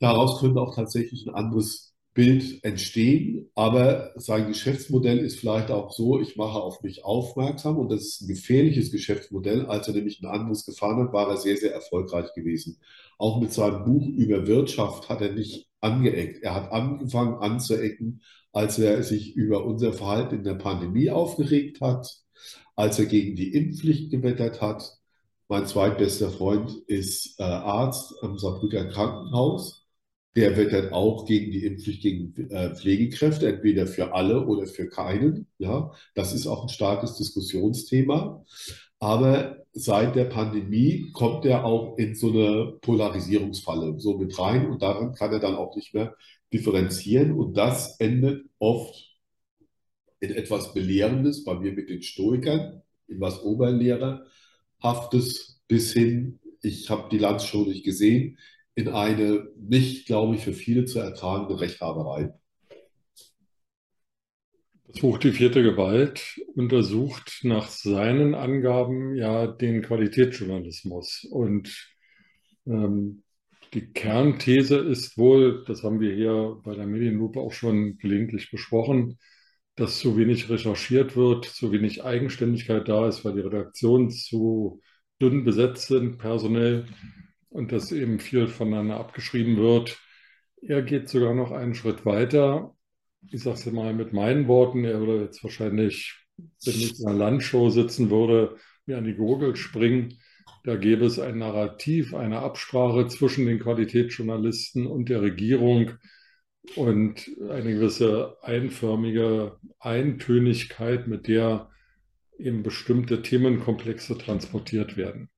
daraus 0.00 0.41
könnte 0.41 0.61
auch 0.61 0.75
tatsächlich 0.75 1.27
ein 1.27 1.35
anderes 1.35 1.95
Bild 2.15 2.65
entstehen, 2.65 3.50
aber 3.55 4.12
sein 4.17 4.49
Geschäftsmodell 4.49 5.19
ist 5.19 5.38
vielleicht 5.38 5.71
auch 5.71 5.93
so, 5.93 6.21
ich 6.21 6.37
mache 6.37 6.59
auf 6.59 6.83
mich 6.83 7.05
aufmerksam 7.05 7.77
und 7.77 7.93
das 7.93 8.00
ist 8.03 8.23
ein 8.23 8.29
gefährliches 8.29 8.91
Geschäftsmodell. 8.91 9.67
Als 9.67 9.87
er 9.88 9.95
nämlich 9.95 10.21
ein 10.21 10.27
anderes 10.27 10.65
gefahren 10.65 10.99
hat, 11.05 11.12
war 11.12 11.29
er 11.29 11.37
sehr, 11.37 11.57
sehr 11.59 11.75
erfolgreich 11.75 12.33
gewesen. 12.35 12.81
Auch 13.19 13.41
mit 13.41 13.53
seinem 13.53 13.85
Buch 13.85 14.07
über 14.09 14.47
Wirtschaft 14.47 15.09
hat 15.11 15.21
er 15.21 15.33
nicht 15.33 15.69
angeeckt. 15.81 16.43
Er 16.43 16.55
hat 16.55 16.73
angefangen 16.73 17.35
anzuecken, 17.35 18.23
als 18.53 18.79
er 18.79 19.03
sich 19.03 19.37
über 19.37 19.65
unser 19.65 19.93
Verhalten 19.93 20.37
in 20.37 20.45
der 20.45 20.55
Pandemie 20.55 21.11
aufgeregt 21.11 21.81
hat 21.83 22.23
als 22.76 22.99
er 22.99 23.07
gegen 23.07 23.37
die 23.37 23.54
Impfpflicht 23.54 24.11
gewettert 24.11 24.61
hat. 24.61 24.99
Mein 25.49 25.66
zweitbester 25.66 26.30
Freund 26.30 26.71
ist 26.87 27.40
äh, 27.40 27.42
Arzt 27.42 28.14
am 28.23 28.38
Saarbrücker 28.38 28.87
Krankenhaus. 28.87 29.87
Der 30.37 30.57
wettert 30.57 30.92
auch 30.92 31.25
gegen 31.25 31.50
die 31.50 31.64
Impfpflicht 31.64 32.02
gegen 32.02 32.50
äh, 32.50 32.75
Pflegekräfte, 32.75 33.49
entweder 33.49 33.87
für 33.87 34.14
alle 34.14 34.47
oder 34.47 34.66
für 34.66 34.88
keinen. 34.88 35.49
Ja, 35.59 35.92
das 36.14 36.35
ist 36.35 36.47
auch 36.47 36.62
ein 36.62 36.68
starkes 36.68 37.16
Diskussionsthema. 37.16 38.45
Aber 39.00 39.57
seit 39.73 40.16
der 40.16 40.25
Pandemie 40.25 41.11
kommt 41.12 41.45
er 41.45 41.64
auch 41.64 41.97
in 41.99 42.14
so 42.14 42.30
eine 42.30 42.78
Polarisierungsfalle 42.83 43.99
so 43.99 44.18
mit 44.18 44.38
rein 44.38 44.68
und 44.68 44.83
daran 44.83 45.14
kann 45.14 45.33
er 45.33 45.40
dann 45.40 45.54
auch 45.57 45.75
nicht 45.76 45.95
mehr 45.95 46.14
differenzieren. 46.52 47.33
Und 47.33 47.57
das 47.57 47.99
endet 48.00 48.45
oft 48.59 49.08
in 50.21 50.33
etwas 50.33 50.75
Belehrendes, 50.75 51.45
bei 51.45 51.55
mir 51.55 51.73
mit 51.73 51.89
den 51.89 52.03
Stoikern, 52.03 52.83
in 53.07 53.21
was 53.21 53.43
Oberlehrerhaftes 53.43 55.63
bis 55.69 55.93
hin, 55.93 56.41
ich 56.63 56.91
habe 56.91 57.09
die 57.11 57.19
Landshow 57.19 57.65
nicht 57.65 57.85
gesehen, 57.85 58.39
in 58.75 58.89
eine 58.89 59.49
nicht, 59.57 60.07
glaube 60.07 60.37
ich, 60.37 60.43
für 60.43 60.53
viele 60.53 60.85
zu 60.85 60.99
ertragende 60.99 61.61
Rechthaberei. 61.61 62.35
Das 64.87 65.01
Buch 65.01 65.19
Die 65.19 65.33
vierte 65.33 65.63
Gewalt 65.63 66.41
untersucht 66.55 67.41
nach 67.43 67.69
seinen 67.69 68.35
Angaben 68.35 69.15
ja 69.17 69.47
den 69.47 69.83
Qualitätsjournalismus. 69.83 71.27
Und 71.31 71.95
ähm, 72.67 73.23
die 73.75 73.93
Kernthese 73.93 74.79
ist 74.79 75.19
wohl, 75.19 75.65
das 75.67 75.83
haben 75.83 76.01
wir 76.01 76.15
hier 76.15 76.59
bei 76.65 76.75
der 76.75 76.87
Medienlupe 76.87 77.39
auch 77.39 77.53
schon 77.53 77.99
gelegentlich 77.99 78.51
besprochen, 78.51 79.19
dass 79.78 79.99
zu 79.99 80.16
wenig 80.16 80.50
recherchiert 80.50 81.16
wird, 81.16 81.44
zu 81.44 81.70
wenig 81.70 82.04
Eigenständigkeit 82.04 82.88
da 82.88 83.08
ist, 83.08 83.25
weil 83.25 83.35
die 83.35 83.40
Redaktionen 83.40 84.11
zu 84.11 84.80
dünn 85.20 85.44
besetzt 85.44 85.87
sind, 85.87 86.18
personell, 86.18 86.87
und 87.49 87.73
dass 87.73 87.92
eben 87.92 88.18
viel 88.18 88.49
voneinander 88.49 88.99
abgeschrieben 88.99 89.56
wird. 89.56 89.99
Er 90.61 90.82
geht 90.82 91.08
sogar 91.08 91.35
noch 91.35 91.52
einen 91.52 91.75
Schritt 91.75 92.04
weiter. 92.04 92.75
Ich 93.30 93.42
sage 93.42 93.56
es 93.56 93.66
mal 93.66 93.94
mit 93.94 94.12
meinen 94.12 94.49
Worten, 94.49 94.85
er 94.85 95.00
würde 95.00 95.25
jetzt 95.25 95.42
wahrscheinlich, 95.44 96.14
wenn 96.37 96.75
ich 96.75 96.99
in 96.99 97.06
einer 97.06 97.18
Landshow 97.18 97.70
sitzen 97.70 98.11
würde, 98.11 98.56
mir 98.87 98.99
an 98.99 99.04
die 99.04 99.14
Gurgel 99.14 99.54
springen. 99.56 100.18
Da 100.64 100.76
gäbe 100.76 101.04
es 101.04 101.18
ein 101.18 101.38
Narrativ, 101.38 102.14
eine 102.14 102.40
Absprache 102.40 103.06
zwischen 103.06 103.47
den 103.47 103.61
Qualitätsjournalisten 103.61 104.87
und 104.87 105.08
der 105.08 105.23
Regierung, 105.23 105.92
und 106.77 107.31
eine 107.50 107.75
gewisse 107.75 108.37
einförmige 108.43 109.59
Eintönigkeit, 109.79 111.07
mit 111.07 111.29
der 111.29 111.71
eben 112.38 112.62
bestimmte 112.62 113.23
Themenkomplexe 113.23 114.17
transportiert 114.17 114.97
werden. 114.97 115.29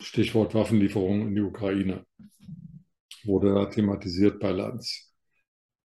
Stichwort 0.00 0.54
Waffenlieferungen 0.54 1.28
in 1.28 1.34
die 1.34 1.40
Ukraine 1.40 2.04
wurde 3.24 3.54
da 3.54 3.66
thematisiert 3.66 4.40
bei 4.40 4.50
Lanz. 4.50 5.12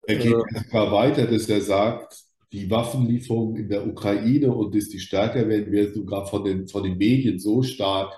Er 0.03 0.17
geht 0.17 0.33
äh, 0.33 0.61
sogar 0.65 0.93
weiter, 0.93 1.27
dass 1.27 1.49
er 1.49 1.61
sagt, 1.61 2.25
die 2.53 2.71
Waffenlieferungen 2.71 3.57
in 3.57 3.69
der 3.69 3.87
Ukraine 3.87 4.53
und 4.53 4.75
dass 4.75 4.89
die 4.89 5.01
stärker 5.01 5.49
werden, 5.49 5.73
werden 5.73 5.95
sogar 5.95 6.27
von 6.27 6.45
den, 6.45 6.69
von 6.69 6.83
den 6.83 6.97
Medien 6.97 7.39
so 7.39 7.63
stark 7.63 8.13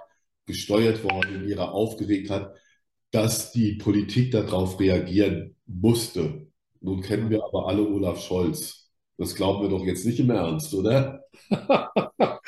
gesteuert 0.46 1.02
worden 1.04 1.42
in 1.42 1.48
ihrer 1.48 1.72
Aufgeregtheit, 1.72 2.50
dass 3.10 3.52
die 3.52 3.74
Politik 3.74 4.32
darauf 4.32 4.78
reagieren 4.78 5.55
musste. 5.66 6.46
Nun 6.80 7.00
kennen 7.02 7.30
wir 7.30 7.44
aber 7.44 7.68
alle 7.68 7.86
Olaf 7.86 8.20
Scholz. 8.20 8.90
Das 9.18 9.34
glauben 9.34 9.62
wir 9.62 9.70
doch 9.70 9.84
jetzt 9.84 10.04
nicht 10.04 10.20
im 10.20 10.30
Ernst, 10.30 10.74
oder? 10.74 11.20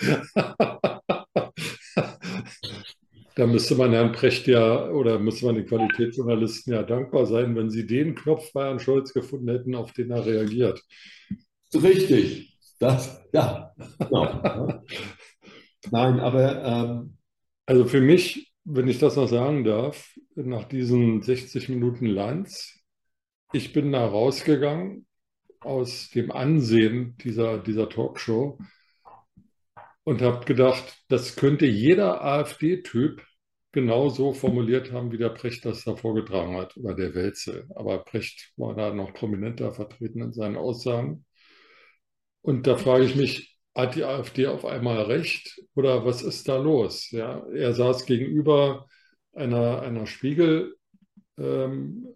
Da 3.39 3.47
müsste 3.47 3.77
man 3.77 3.93
Herrn 3.93 4.11
Precht 4.11 4.49
ja 4.49 4.89
oder 4.91 5.21
müsste 5.21 5.47
man 5.47 5.55
den 5.55 5.67
Qualitätsjournalisten 5.67 6.73
ja 6.73 6.83
dankbar 6.83 7.25
sein, 7.25 7.55
wenn 7.55 7.71
sie 7.71 7.87
den 7.87 8.17
Knopf 8.17 8.53
bei 8.53 8.65
Herrn 8.65 8.81
Scholz 8.81 9.15
gefunden 9.15 9.49
hätten, 9.49 9.77
auf 9.77 9.93
den 9.93 10.11
er 10.11 10.27
reagiert. 10.27 10.83
Richtig. 11.73 12.59
Das, 12.81 13.25
ja, 13.33 13.73
genau. 14.01 14.83
Nein, 15.93 16.19
aber. 16.19 16.65
Ähm, 16.65 17.19
also 17.65 17.85
für 17.85 18.01
mich, 18.01 18.53
wenn 18.65 18.89
ich 18.89 18.99
das 18.99 19.15
noch 19.15 19.29
sagen 19.29 19.63
darf, 19.63 20.17
nach 20.35 20.65
diesen 20.65 21.23
60 21.23 21.69
Minuten 21.69 22.07
Lanz, 22.07 22.78
ich 23.53 23.73
bin 23.73 23.93
da 23.93 24.07
rausgegangen 24.07 25.07
aus 25.61 26.11
dem 26.11 26.31
Ansehen 26.31 27.17
dieser, 27.19 27.59
dieser 27.59 27.89
Talkshow 27.89 28.59
und 30.05 30.23
habe 30.23 30.45
gedacht, 30.45 31.03
das 31.09 31.37
könnte 31.37 31.67
jeder 31.67 32.25
AfD-Typ 32.25 33.23
genauso 33.73 34.33
formuliert 34.33 34.93
haben, 34.93 35.13
wie 35.13 35.19
der 35.19 35.29
Precht 35.31 35.65
das 35.65 35.85
da 35.85 35.95
vorgetragen 35.97 36.57
hat, 36.57 36.77
oder 36.77 36.95
der 36.95 37.15
Welze. 37.15 37.67
Aber 37.75 38.05
Precht 38.05 38.53
war 38.57 38.75
da 38.75 38.95
noch 38.95 39.13
prominenter 39.13 39.73
vertreten 39.73 40.23
in 40.23 40.33
seinen 40.33 40.57
Aussagen. 40.57 41.27
Und 42.41 42.67
da 42.67 42.77
frage 42.77 43.05
ich 43.05 43.15
mich, 43.17 43.59
hat 43.75 43.95
die 43.95 44.05
AfD 44.05 44.47
auf 44.47 44.65
einmal 44.65 45.03
recht 45.03 45.61
oder 45.75 46.05
was 46.05 46.23
ist 46.23 46.49
da 46.49 46.57
los? 46.57 47.11
Ja, 47.11 47.47
er 47.55 47.75
saß 47.75 48.07
gegenüber 48.07 48.87
einer, 49.35 49.83
einer 49.83 50.07
Spiegel-Redakteurin, 50.07 50.78
ähm, 51.39 52.07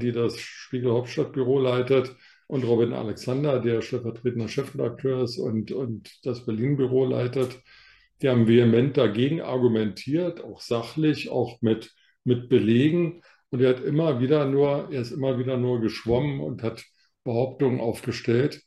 die 0.00 0.12
das 0.12 0.38
Spiegel 0.38 0.92
Hauptstadtbüro 0.92 1.60
leitet, 1.60 2.16
und 2.48 2.64
Robin 2.64 2.94
Alexander, 2.94 3.60
der 3.60 3.82
stellvertretender 3.82 4.48
Chefredakteur 4.48 5.22
ist 5.22 5.38
und, 5.38 5.70
und 5.70 6.18
das 6.24 6.46
Berlin-Büro 6.46 7.04
leitet. 7.04 7.62
Die 8.22 8.28
haben 8.28 8.48
vehement 8.48 8.96
dagegen 8.96 9.42
argumentiert, 9.42 10.42
auch 10.42 10.60
sachlich, 10.60 11.30
auch 11.30 11.60
mit, 11.60 11.94
mit 12.24 12.48
Belegen. 12.48 13.22
Und 13.50 13.60
er 13.60 13.68
hat 13.70 13.84
immer 13.84 14.20
wieder 14.20 14.46
nur, 14.46 14.88
er 14.90 15.02
ist 15.02 15.12
immer 15.12 15.38
wieder 15.38 15.58
nur 15.58 15.80
geschwommen 15.80 16.40
und 16.40 16.62
hat 16.62 16.84
Behauptungen 17.22 17.80
aufgestellt. 17.80 18.62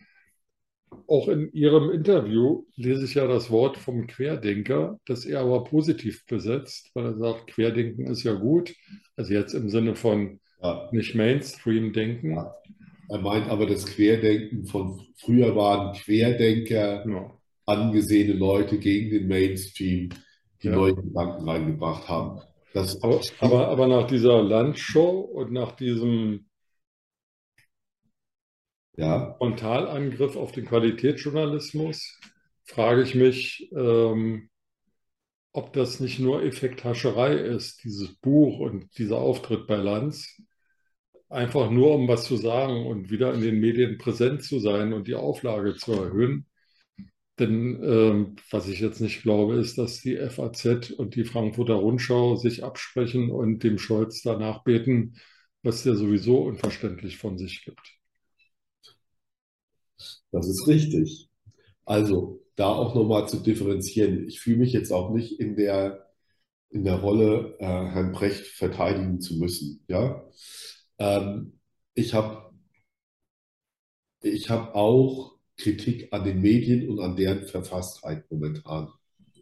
Auch 1.07 1.27
in 1.27 1.51
Ihrem 1.53 1.89
Interview 1.89 2.65
lese 2.75 3.05
ich 3.05 3.15
ja 3.15 3.27
das 3.27 3.49
Wort 3.49 3.77
vom 3.77 4.07
Querdenker, 4.07 4.99
das 5.05 5.25
er 5.25 5.41
aber 5.41 5.63
positiv 5.63 6.25
besetzt, 6.25 6.91
weil 6.93 7.05
er 7.05 7.17
sagt, 7.17 7.47
Querdenken 7.47 8.07
ist 8.07 8.23
ja 8.23 8.33
gut. 8.33 8.73
Also 9.15 9.33
jetzt 9.33 9.53
im 9.53 9.69
Sinne 9.69 9.95
von 9.95 10.39
ja. 10.61 10.89
nicht 10.91 11.15
Mainstream-Denken. 11.15 12.35
Ja. 12.35 12.55
Er 13.09 13.19
meint 13.19 13.49
aber 13.49 13.65
das 13.65 13.85
Querdenken 13.85 14.65
von 14.65 15.01
früher 15.17 15.55
waren 15.55 15.93
Querdenker, 15.93 17.05
ja. 17.07 17.31
angesehene 17.65 18.33
Leute 18.33 18.77
gegen 18.77 19.11
den 19.11 19.27
Mainstream, 19.27 20.09
die 20.63 20.69
neue 20.69 20.95
Gedanken 20.95 21.47
reingebracht 21.47 22.07
haben. 22.07 22.41
Aber, 22.73 23.19
aber, 23.39 23.67
aber 23.67 23.87
nach 23.87 24.07
dieser 24.07 24.41
Landshow 24.41 25.19
und 25.19 25.51
nach 25.51 25.73
diesem 25.73 26.45
ja, 28.97 29.35
Frontalangriff 29.37 30.35
auf 30.35 30.51
den 30.51 30.65
Qualitätsjournalismus 30.65 32.19
frage 32.65 33.03
ich 33.03 33.15
mich, 33.15 33.69
ähm, 33.75 34.49
ob 35.53 35.73
das 35.73 35.99
nicht 35.99 36.19
nur 36.19 36.43
Effekthascherei 36.43 37.33
ist, 37.35 37.83
dieses 37.83 38.15
Buch 38.15 38.59
und 38.59 38.97
dieser 38.97 39.17
Auftritt 39.17 39.67
bei 39.67 39.75
Lanz, 39.75 40.41
einfach 41.29 41.69
nur 41.69 41.95
um 41.95 42.07
was 42.07 42.25
zu 42.25 42.37
sagen 42.37 42.85
und 42.85 43.09
wieder 43.11 43.33
in 43.33 43.41
den 43.41 43.59
Medien 43.59 43.97
präsent 43.97 44.43
zu 44.43 44.59
sein 44.59 44.93
und 44.93 45.07
die 45.07 45.15
Auflage 45.15 45.75
zu 45.75 45.93
erhöhen. 45.93 46.45
Denn 47.39 47.81
ähm, 47.83 48.35
was 48.51 48.67
ich 48.67 48.79
jetzt 48.79 49.01
nicht 49.01 49.23
glaube, 49.23 49.55
ist, 49.55 49.77
dass 49.77 50.01
die 50.01 50.17
FAZ 50.17 50.91
und 50.91 51.15
die 51.15 51.23
Frankfurter 51.25 51.75
Rundschau 51.75 52.35
sich 52.35 52.63
absprechen 52.63 53.31
und 53.31 53.63
dem 53.63 53.77
Scholz 53.79 54.21
danach 54.21 54.63
beten, 54.63 55.15
was 55.63 55.83
der 55.83 55.95
sowieso 55.95 56.43
unverständlich 56.43 57.17
von 57.17 57.37
sich 57.37 57.65
gibt. 57.65 58.00
Das 60.31 60.47
ist 60.47 60.67
richtig. 60.67 61.29
Also 61.85 62.41
da 62.55 62.67
auch 62.67 62.95
nochmal 62.95 63.27
zu 63.27 63.37
differenzieren. 63.37 64.27
Ich 64.27 64.39
fühle 64.39 64.57
mich 64.57 64.73
jetzt 64.73 64.91
auch 64.91 65.11
nicht 65.11 65.39
in 65.39 65.55
der, 65.55 66.09
in 66.69 66.83
der 66.83 66.95
Rolle, 66.95 67.55
äh, 67.59 67.65
Herrn 67.65 68.11
Brecht 68.11 68.45
verteidigen 68.47 69.19
zu 69.21 69.35
müssen. 69.35 69.83
Ja? 69.87 70.23
Ähm, 70.99 71.59
ich 71.95 72.13
habe 72.13 72.51
ich 74.21 74.49
hab 74.49 74.75
auch 74.75 75.37
Kritik 75.57 76.13
an 76.13 76.23
den 76.23 76.41
Medien 76.41 76.89
und 76.89 76.99
an 76.99 77.15
deren 77.15 77.45
Verfasstheit 77.45 78.29
momentan. 78.29 78.89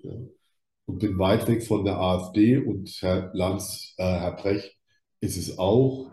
Ja? 0.03 0.13
Und 0.85 0.99
bin 0.99 1.19
weit 1.19 1.47
weg 1.47 1.63
von 1.63 1.85
der 1.85 1.97
AfD 1.97 2.57
und 2.57 2.89
Herr 3.01 3.31
Lanz, 3.33 3.93
äh, 3.97 4.03
Herr 4.03 4.35
Brecht 4.35 4.75
ist 5.21 5.37
es 5.37 5.57
auch. 5.57 6.09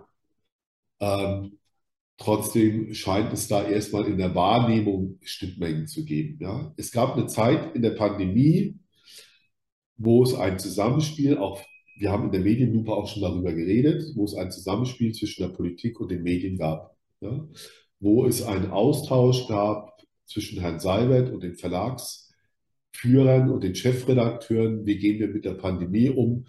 Ähm, 1.00 1.58
Trotzdem 2.18 2.94
scheint 2.94 3.32
es 3.32 3.46
da 3.46 3.68
erstmal 3.68 4.06
in 4.06 4.16
der 4.16 4.34
Wahrnehmung 4.34 5.18
Schnittmengen 5.22 5.86
zu 5.86 6.04
geben. 6.04 6.38
Ja? 6.40 6.72
Es 6.76 6.90
gab 6.90 7.14
eine 7.14 7.26
Zeit 7.26 7.74
in 7.74 7.82
der 7.82 7.90
Pandemie, 7.90 8.78
wo 9.98 10.22
es 10.22 10.34
ein 10.34 10.58
Zusammenspiel, 10.58 11.36
auch 11.36 11.62
wir 11.98 12.10
haben 12.10 12.26
in 12.26 12.32
der 12.32 12.42
Medienlupe 12.42 12.92
auch 12.92 13.08
schon 13.08 13.22
darüber 13.22 13.52
geredet, 13.52 14.04
wo 14.14 14.24
es 14.24 14.34
ein 14.34 14.50
Zusammenspiel 14.50 15.14
zwischen 15.14 15.42
der 15.42 15.48
Politik 15.48 15.98
und 16.00 16.10
den 16.10 16.22
Medien 16.22 16.58
gab. 16.58 16.94
Ja? 17.20 17.46
Wo 18.00 18.26
es 18.26 18.42
einen 18.42 18.70
Austausch 18.70 19.46
gab 19.48 19.96
zwischen 20.26 20.60
Herrn 20.60 20.80
Seibert 20.80 21.32
und 21.32 21.42
den 21.42 21.54
Verlagsführern 21.54 23.50
und 23.50 23.62
den 23.62 23.74
Chefredakteuren. 23.74 24.84
Wie 24.84 24.98
gehen 24.98 25.18
wir 25.18 25.28
mit 25.28 25.44
der 25.44 25.54
Pandemie 25.54 26.10
um? 26.10 26.46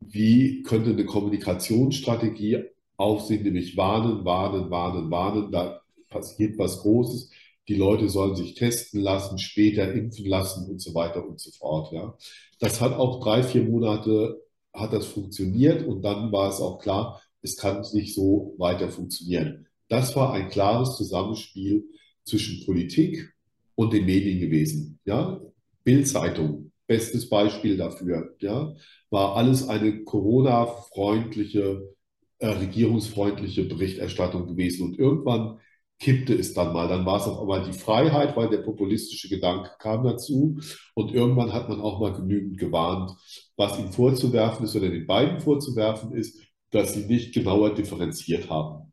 Wie 0.00 0.62
könnte 0.62 0.90
eine 0.90 1.06
Kommunikationsstrategie 1.06 2.64
aussehen, 2.96 3.42
nämlich 3.42 3.76
warnen, 3.76 4.24
warnen, 4.24 4.70
warnen, 4.70 5.10
warnen, 5.10 5.50
da 5.50 5.80
passiert 6.08 6.58
was 6.58 6.80
Großes, 6.80 7.30
die 7.68 7.74
Leute 7.74 8.08
sollen 8.08 8.36
sich 8.36 8.54
testen 8.54 9.00
lassen, 9.00 9.38
später 9.38 9.92
impfen 9.92 10.26
lassen 10.26 10.70
und 10.70 10.80
so 10.80 10.94
weiter 10.94 11.26
und 11.26 11.40
so 11.40 11.50
fort. 11.52 11.92
Ja. 11.92 12.16
Das 12.60 12.80
hat 12.80 12.92
auch 12.92 13.22
drei, 13.22 13.42
vier 13.42 13.64
Monate 13.64 14.40
hat 14.72 14.92
das 14.92 15.06
funktioniert 15.06 15.86
und 15.86 16.02
dann 16.02 16.30
war 16.32 16.50
es 16.50 16.60
auch 16.60 16.78
klar, 16.78 17.22
es 17.42 17.56
kann 17.56 17.84
nicht 17.92 18.14
so 18.14 18.54
weiter 18.58 18.88
funktionieren. 18.88 19.66
Das 19.88 20.16
war 20.16 20.32
ein 20.32 20.48
klares 20.48 20.96
Zusammenspiel 20.96 21.84
zwischen 22.24 22.64
Politik 22.64 23.32
und 23.74 23.92
den 23.92 24.06
Medien 24.06 24.40
gewesen. 24.40 24.98
Ja. 25.04 25.40
Bild-Zeitung, 25.84 26.72
bestes 26.86 27.28
Beispiel 27.28 27.76
dafür, 27.76 28.34
ja, 28.40 28.74
war 29.10 29.36
alles 29.36 29.68
eine 29.68 30.02
Corona-freundliche 30.04 31.94
äh, 32.38 32.48
regierungsfreundliche 32.48 33.64
Berichterstattung 33.64 34.46
gewesen. 34.46 34.86
Und 34.86 34.98
irgendwann 34.98 35.60
kippte 35.98 36.34
es 36.34 36.54
dann 36.54 36.72
mal. 36.72 36.88
Dann 36.88 37.06
war 37.06 37.20
es 37.20 37.26
auf 37.26 37.40
einmal 37.40 37.64
die 37.64 37.78
Freiheit, 37.78 38.36
weil 38.36 38.48
der 38.48 38.58
populistische 38.58 39.28
Gedanke 39.28 39.70
kam 39.78 40.04
dazu. 40.04 40.58
Und 40.94 41.14
irgendwann 41.14 41.52
hat 41.52 41.68
man 41.68 41.80
auch 41.80 42.00
mal 42.00 42.12
genügend 42.12 42.58
gewarnt, 42.58 43.12
was 43.56 43.78
ihnen 43.78 43.92
vorzuwerfen 43.92 44.64
ist 44.64 44.76
oder 44.76 44.88
den 44.90 45.06
beiden 45.06 45.40
vorzuwerfen 45.40 46.12
ist, 46.12 46.40
dass 46.70 46.94
sie 46.94 47.06
nicht 47.06 47.32
genauer 47.32 47.74
differenziert 47.74 48.50
haben. 48.50 48.92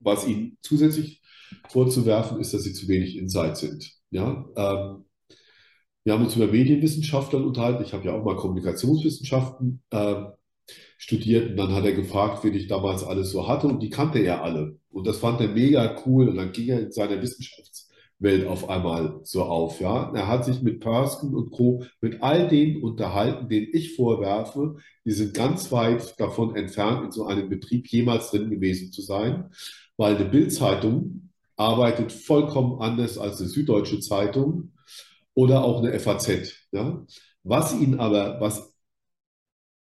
Was 0.00 0.26
ihnen 0.26 0.58
zusätzlich 0.62 1.22
vorzuwerfen 1.68 2.40
ist, 2.40 2.52
dass 2.52 2.64
sie 2.64 2.72
zu 2.72 2.88
wenig 2.88 3.16
Insight 3.16 3.56
sind. 3.56 3.92
Ja, 4.10 4.44
ähm, 4.56 5.04
wir 6.04 6.14
haben 6.14 6.24
uns 6.24 6.34
über 6.34 6.48
Medienwissenschaftlern 6.48 7.44
unterhalten. 7.44 7.84
Ich 7.84 7.92
habe 7.92 8.04
ja 8.04 8.12
auch 8.12 8.24
mal 8.24 8.36
Kommunikationswissenschaften 8.36 9.82
äh, 9.90 10.24
studiert 11.02 11.50
und 11.50 11.56
dann 11.56 11.74
hat 11.74 11.84
er 11.84 11.94
gefragt, 11.94 12.44
wen 12.44 12.54
ich 12.54 12.68
damals 12.68 13.02
alles 13.02 13.32
so 13.32 13.48
hatte 13.48 13.66
und 13.66 13.82
die 13.82 13.90
kannte 13.90 14.20
er 14.20 14.44
alle. 14.44 14.78
Und 14.88 15.04
das 15.08 15.18
fand 15.18 15.40
er 15.40 15.48
mega 15.48 15.96
cool 16.06 16.28
und 16.28 16.36
dann 16.36 16.52
ging 16.52 16.68
er 16.68 16.78
in 16.78 16.92
seiner 16.92 17.20
Wissenschaftswelt 17.20 18.46
auf 18.46 18.70
einmal 18.70 19.18
so 19.24 19.42
auf. 19.42 19.80
Ja, 19.80 20.12
er 20.14 20.28
hat 20.28 20.44
sich 20.44 20.62
mit 20.62 20.78
Persken 20.78 21.34
und 21.34 21.50
Co. 21.50 21.82
mit 22.00 22.22
all 22.22 22.46
denen 22.46 22.80
unterhalten, 22.84 23.48
denen 23.48 23.66
ich 23.72 23.96
vorwerfe, 23.96 24.76
die 25.04 25.10
sind 25.10 25.34
ganz 25.34 25.72
weit 25.72 26.20
davon 26.20 26.54
entfernt, 26.54 27.06
in 27.06 27.10
so 27.10 27.24
einem 27.24 27.48
Betrieb 27.48 27.88
jemals 27.88 28.30
drin 28.30 28.48
gewesen 28.48 28.92
zu 28.92 29.02
sein, 29.02 29.50
weil 29.96 30.14
eine 30.14 30.26
Bildzeitung 30.26 31.30
arbeitet 31.56 32.12
vollkommen 32.12 32.80
anders 32.80 33.18
als 33.18 33.40
eine 33.40 33.48
Süddeutsche 33.48 33.98
Zeitung 33.98 34.70
oder 35.34 35.64
auch 35.64 35.82
eine 35.82 35.98
FAZ. 35.98 36.68
Ja? 36.70 37.04
Was 37.42 37.74
ihn 37.74 37.98
aber, 37.98 38.40
was 38.40 38.71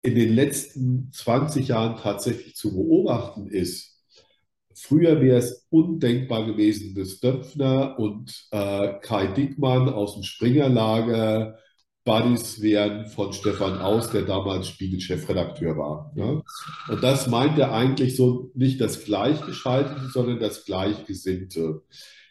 in 0.07 0.15
den 0.15 0.33
letzten 0.33 1.11
20 1.11 1.67
Jahren 1.67 1.97
tatsächlich 1.97 2.55
zu 2.55 2.73
beobachten 2.73 3.47
ist, 3.47 4.01
früher 4.73 5.19
wäre 5.19 5.39
es 5.39 5.67
undenkbar 5.69 6.45
gewesen, 6.45 6.95
dass 6.95 7.19
Döpfner 7.19 7.99
und 7.99 8.47
äh, 8.51 8.93
Kai 9.01 9.27
Dickmann 9.27 9.89
aus 9.89 10.13
dem 10.13 10.23
Springerlager 10.23 11.57
Buddies 12.05 12.61
wären 12.61 13.07
von 13.07 13.33
Stefan 13.33 13.79
Aus, 13.79 14.11
der 14.11 14.21
damals 14.21 14.69
Spiegel-Chefredakteur 14.69 15.75
war. 15.75 16.13
Ja? 16.15 16.41
Und 16.87 17.03
das 17.03 17.27
meint 17.27 17.59
er 17.59 17.73
eigentlich 17.73 18.15
so 18.15 18.49
nicht 18.53 18.79
das 18.79 19.03
Gleichgeschaltete, 19.03 20.07
sondern 20.13 20.39
das 20.39 20.63
Gleichgesinnte. 20.63 21.81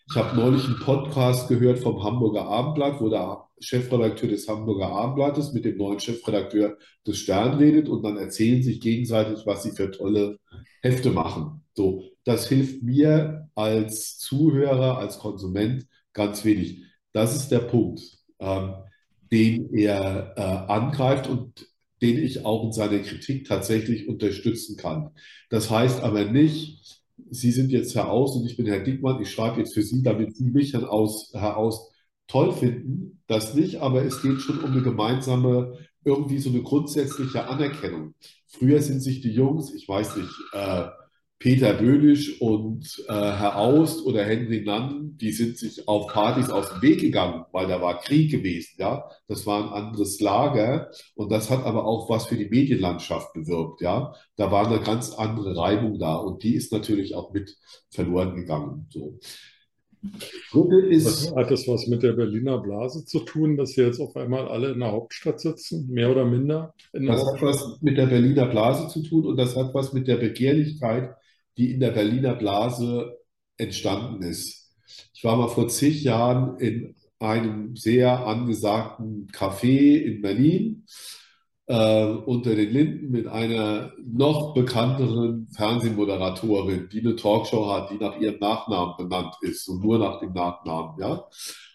Ich 0.08 0.14
habe 0.14 0.36
neulich 0.36 0.64
einen 0.64 0.78
Podcast 0.78 1.48
gehört 1.48 1.80
vom 1.80 2.04
Hamburger 2.04 2.44
Abendblatt, 2.44 3.00
wo 3.00 3.08
der 3.08 3.48
Chefredakteur 3.58 4.28
des 4.28 4.46
Hamburger 4.46 4.88
Abendblattes 4.88 5.52
mit 5.52 5.64
dem 5.64 5.78
neuen 5.78 5.98
Chefredakteur 5.98 6.78
des 7.04 7.18
Stern 7.18 7.58
redet 7.58 7.88
und 7.88 8.04
dann 8.04 8.16
erzählen 8.16 8.62
sich 8.62 8.80
gegenseitig, 8.80 9.44
was 9.46 9.64
sie 9.64 9.72
für 9.72 9.90
tolle 9.90 10.38
Hefte 10.80 11.10
machen. 11.10 11.64
So, 11.74 12.04
das 12.22 12.48
hilft 12.48 12.84
mir 12.84 13.48
als 13.56 14.18
Zuhörer, 14.18 14.98
als 14.98 15.18
Konsument 15.18 15.86
ganz 16.12 16.44
wenig. 16.44 16.84
Das 17.12 17.34
ist 17.34 17.48
der 17.48 17.60
Punkt, 17.60 18.00
ähm, 18.38 18.74
den 19.32 19.74
er 19.74 20.34
äh, 20.36 20.40
angreift 20.72 21.26
und 21.28 21.66
den 22.00 22.18
ich 22.18 22.44
auch 22.44 22.64
in 22.64 22.72
seiner 22.72 23.00
Kritik 23.00 23.48
tatsächlich 23.48 24.08
unterstützen 24.08 24.76
kann. 24.76 25.10
Das 25.50 25.68
heißt 25.68 26.02
aber 26.02 26.26
nicht, 26.26 27.02
Sie 27.30 27.50
sind 27.50 27.70
jetzt 27.70 27.94
Herr 27.94 28.10
Aus 28.10 28.36
und 28.36 28.46
ich 28.46 28.56
bin 28.56 28.66
Herr 28.66 28.80
Dickmann, 28.80 29.20
ich 29.20 29.30
schreibe 29.30 29.60
jetzt 29.60 29.74
für 29.74 29.82
Sie, 29.82 30.02
damit 30.02 30.36
Sie 30.36 30.50
mich 30.50 30.72
Herr 30.74 30.90
Aus, 30.90 31.30
Herr 31.34 31.56
Aus 31.56 31.92
toll 32.26 32.52
finden, 32.52 33.22
das 33.26 33.54
nicht, 33.54 33.80
aber 33.80 34.04
es 34.04 34.22
geht 34.22 34.40
schon 34.40 34.60
um 34.60 34.72
eine 34.72 34.82
gemeinsame, 34.82 35.78
irgendwie 36.04 36.38
so 36.38 36.50
eine 36.50 36.62
grundsätzliche 36.62 37.48
Anerkennung. 37.48 38.14
Früher 38.46 38.80
sind 38.80 39.00
sich 39.00 39.20
die 39.20 39.32
Jungs, 39.32 39.74
ich 39.74 39.88
weiß 39.88 40.16
nicht, 40.16 40.32
äh, 40.52 40.86
Peter 41.38 41.74
Böhnisch 41.74 42.40
und 42.40 43.04
äh, 43.08 43.12
Herr 43.12 43.58
Aust 43.58 44.06
oder 44.06 44.24
Henry 44.24 44.62
Nann, 44.64 45.18
die 45.18 45.32
sind 45.32 45.58
sich 45.58 45.86
auf 45.86 46.06
Partys 46.08 46.48
aus 46.48 46.70
dem 46.70 46.80
Weg 46.80 47.00
gegangen, 47.00 47.44
weil 47.52 47.66
da 47.66 47.82
war 47.82 48.00
Krieg 48.00 48.30
gewesen, 48.30 48.76
ja. 48.78 49.04
Das 49.28 49.44
war 49.44 49.62
ein 49.62 49.84
anderes 49.84 50.18
Lager 50.20 50.90
und 51.14 51.30
das 51.30 51.50
hat 51.50 51.64
aber 51.64 51.84
auch 51.84 52.08
was 52.08 52.26
für 52.26 52.36
die 52.36 52.48
Medienlandschaft 52.48 53.34
bewirkt, 53.34 53.82
ja. 53.82 54.14
Da 54.36 54.50
war 54.50 54.66
eine 54.66 54.80
ganz 54.80 55.12
andere 55.12 55.54
Reibung 55.56 55.98
da 55.98 56.16
und 56.16 56.42
die 56.42 56.54
ist 56.54 56.72
natürlich 56.72 57.14
auch 57.14 57.32
mit 57.34 57.54
verloren 57.90 58.34
gegangen. 58.34 58.86
So. 58.88 59.18
Ist, 60.88 61.34
hat 61.34 61.50
das 61.50 61.66
was 61.66 61.86
mit 61.86 62.02
der 62.02 62.12
Berliner 62.12 62.58
Blase 62.58 63.04
zu 63.04 63.20
tun, 63.20 63.56
dass 63.56 63.70
sie 63.70 63.82
jetzt 63.82 64.00
auf 64.00 64.16
einmal 64.16 64.48
alle 64.48 64.70
in 64.70 64.80
der 64.80 64.92
Hauptstadt 64.92 65.40
sitzen, 65.40 65.88
mehr 65.88 66.10
oder 66.10 66.24
minder? 66.24 66.74
das 66.92 67.26
hat 67.26 67.42
was 67.42 67.78
mit 67.82 67.98
der 67.98 68.06
Berliner 68.06 68.46
Blase 68.46 68.88
zu 68.88 69.02
tun 69.02 69.26
und 69.26 69.36
das 69.36 69.56
hat 69.56 69.74
was 69.74 69.92
mit 69.92 70.06
der 70.06 70.16
Begehrlichkeit 70.16 71.14
die 71.56 71.72
in 71.72 71.80
der 71.80 71.90
Berliner 71.90 72.34
Blase 72.34 73.18
entstanden 73.56 74.22
ist. 74.22 74.74
Ich 75.14 75.24
war 75.24 75.36
mal 75.36 75.48
vor 75.48 75.68
zig 75.68 76.02
Jahren 76.04 76.58
in 76.58 76.94
einem 77.18 77.76
sehr 77.76 78.26
angesagten 78.26 79.28
Café 79.32 79.96
in 79.96 80.22
Berlin 80.22 80.86
äh, 81.66 82.04
unter 82.04 82.54
den 82.54 82.70
Linden 82.70 83.10
mit 83.10 83.26
einer 83.26 83.92
noch 84.04 84.54
bekannteren 84.54 85.48
Fernsehmoderatorin, 85.48 86.88
die 86.92 87.00
eine 87.00 87.16
Talkshow 87.16 87.72
hat, 87.72 87.90
die 87.90 87.96
nach 87.96 88.18
ihrem 88.20 88.38
Nachnamen 88.38 88.96
benannt 88.98 89.34
ist 89.40 89.68
und 89.68 89.82
nur 89.82 89.98
nach 89.98 90.20
dem 90.20 90.32
Nachnamen. 90.32 91.00
Ja? 91.00 91.24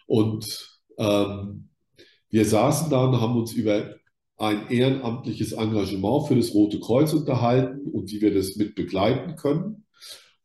Und 0.08 0.80
ähm, 0.98 1.70
Wir 2.34 2.46
saßen 2.46 2.90
da 2.90 3.06
und 3.06 3.20
haben 3.20 3.36
uns 3.36 3.54
über 3.54 3.96
ein 4.42 4.70
ehrenamtliches 4.70 5.52
Engagement 5.52 6.28
für 6.28 6.36
das 6.36 6.54
Rote 6.54 6.80
Kreuz 6.80 7.14
unterhalten 7.14 7.88
und 7.92 8.12
wie 8.12 8.22
wir 8.22 8.34
das 8.34 8.56
mit 8.56 8.74
begleiten 8.74 9.36
können. 9.36 9.86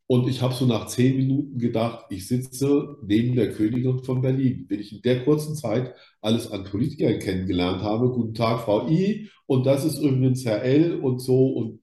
Und 0.07 0.29
ich 0.29 0.43
habe 0.43 0.55
so 0.55 0.67
nach 0.67 0.87
zehn 0.87 1.17
Minuten 1.17 1.59
gedacht, 1.59 2.05
ich 2.11 2.29
sitze 2.29 2.97
neben 3.03 3.35
der 3.35 3.53
Königin 3.53 4.05
von 4.05 4.21
Berlin. 4.21 4.67
Wenn 4.69 4.81
ich 4.81 4.93
in 4.93 5.03
der 5.03 5.25
kurzen 5.25 5.57
Zeit 5.57 5.95
alles 6.21 6.51
an 6.53 6.65
Politikern 6.65 7.19
kennengelernt 7.19 7.83
habe, 7.83 8.11
guten 8.11 8.35
Tag, 8.35 8.61
Frau 8.61 8.87
I, 8.89 9.31
und 9.47 9.67
das 9.67 9.85
ist 9.85 9.99
übrigens 9.99 10.45
Herr 10.45 10.63
L 10.63 11.01
und 11.01 11.19
so. 11.21 11.49
Und 11.49 11.81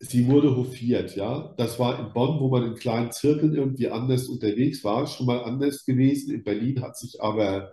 sie 0.00 0.26
wurde 0.26 0.56
hofiert, 0.56 1.14
ja. 1.14 1.54
Das 1.56 1.78
war 1.78 2.00
in 2.00 2.12
Bonn, 2.12 2.40
wo 2.40 2.48
man 2.48 2.64
in 2.64 2.74
kleinen 2.74 3.12
Zirkeln 3.12 3.54
irgendwie 3.54 3.88
anders 3.88 4.26
unterwegs 4.26 4.82
war, 4.82 5.06
schon 5.06 5.26
mal 5.26 5.44
anders 5.44 5.84
gewesen. 5.84 6.34
In 6.34 6.42
Berlin 6.42 6.80
hat 6.82 6.96
sich 6.96 7.22
aber, 7.22 7.72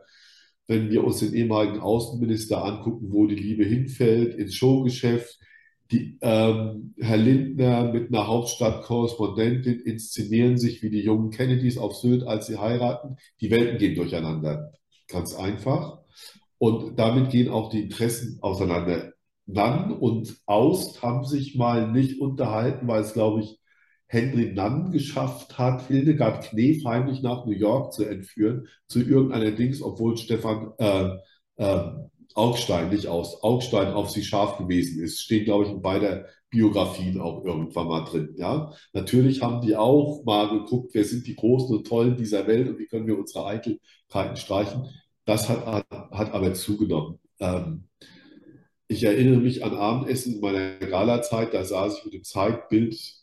wenn 0.69 0.91
wir 0.91 1.03
uns 1.03 1.19
den 1.19 1.33
ehemaligen 1.33 1.79
Außenminister 1.79 2.63
angucken, 2.63 3.11
wo 3.11 3.25
die 3.25 3.35
Liebe 3.35 3.65
hinfällt, 3.65 4.35
ins 4.35 4.53
Showgeschäft, 4.53 5.39
die, 5.91 6.19
ähm, 6.21 6.93
Herr 6.99 7.17
Lindner 7.17 7.91
mit 7.91 8.09
einer 8.09 8.27
Hauptstadtkorrespondentin 8.27 9.79
inszenieren 9.79 10.59
sich 10.59 10.83
wie 10.83 10.91
die 10.91 11.01
jungen 11.01 11.31
Kennedys 11.31 11.79
auf 11.79 11.95
Sylt, 11.95 12.21
als 12.23 12.45
sie 12.45 12.59
heiraten. 12.59 13.17
Die 13.41 13.49
Welten 13.49 13.79
gehen 13.79 13.95
durcheinander. 13.95 14.71
Ganz 15.07 15.33
einfach. 15.33 15.97
Und 16.59 16.99
damit 16.99 17.31
gehen 17.31 17.49
auch 17.49 17.71
die 17.71 17.81
Interessen 17.81 18.37
auseinander. 18.41 19.13
Nann 19.47 19.91
und 19.91 20.37
Aust 20.45 21.01
haben 21.01 21.25
sich 21.25 21.55
mal 21.55 21.91
nicht 21.91 22.21
unterhalten, 22.21 22.87
weil 22.87 23.01
es, 23.01 23.13
glaube 23.13 23.41
ich, 23.41 23.58
Henry 24.09 24.51
Nann 24.53 24.91
geschafft 24.91 25.57
hat, 25.59 25.87
Hildegard 25.87 26.49
Knef 26.49 26.83
heimlich 26.83 27.21
nach 27.21 27.45
New 27.45 27.53
York 27.53 27.93
zu 27.93 28.03
entführen, 28.05 28.67
zu 28.87 29.01
irgendeiner 29.01 29.51
Dings, 29.51 29.83
obwohl 29.83 30.17
Stefan 30.17 30.73
äh, 30.79 31.09
äh, 31.57 31.91
Augstein, 32.33 32.89
nicht 32.89 33.07
aus, 33.07 33.43
Augstein 33.43 33.93
auf 33.93 34.09
sie 34.09 34.23
scharf 34.23 34.57
gewesen 34.57 35.03
ist. 35.03 35.19
Steht, 35.19 35.45
glaube 35.45 35.65
ich, 35.65 35.71
in 35.71 35.83
beider 35.83 36.25
Biografien 36.49 37.21
auch 37.21 37.45
irgendwann 37.45 37.87
mal 37.87 38.03
drin. 38.03 38.33
Ja? 38.35 38.73
Natürlich 38.93 39.43
haben 39.43 39.61
die 39.61 39.75
auch 39.75 40.23
mal 40.25 40.49
geguckt, 40.49 40.91
wer 40.93 41.05
sind 41.05 41.27
die 41.27 41.35
Großen 41.35 41.75
und 41.77 41.87
Tollen 41.87 42.17
dieser 42.17 42.47
Welt 42.47 42.67
und 42.67 42.79
wie 42.79 42.87
können 42.87 43.05
wir 43.05 43.17
unsere 43.17 43.45
Eitelkeiten 43.45 44.37
streichen. 44.37 44.87
Das 45.25 45.49
hat, 45.49 45.65
hat, 45.67 45.85
hat 45.91 46.33
aber 46.33 46.55
zugenommen. 46.55 47.19
Ähm, 47.39 47.87
ich 48.87 49.03
erinnere 49.03 49.37
mich 49.37 49.63
an 49.63 49.75
Abendessen 49.75 50.35
in 50.35 50.41
meiner 50.41 50.77
Galazeit, 50.77 51.53
da 51.53 51.63
saß 51.63 51.99
ich 51.99 52.05
mit 52.05 52.13
dem 52.15 52.23
Zeitbild 52.23 53.18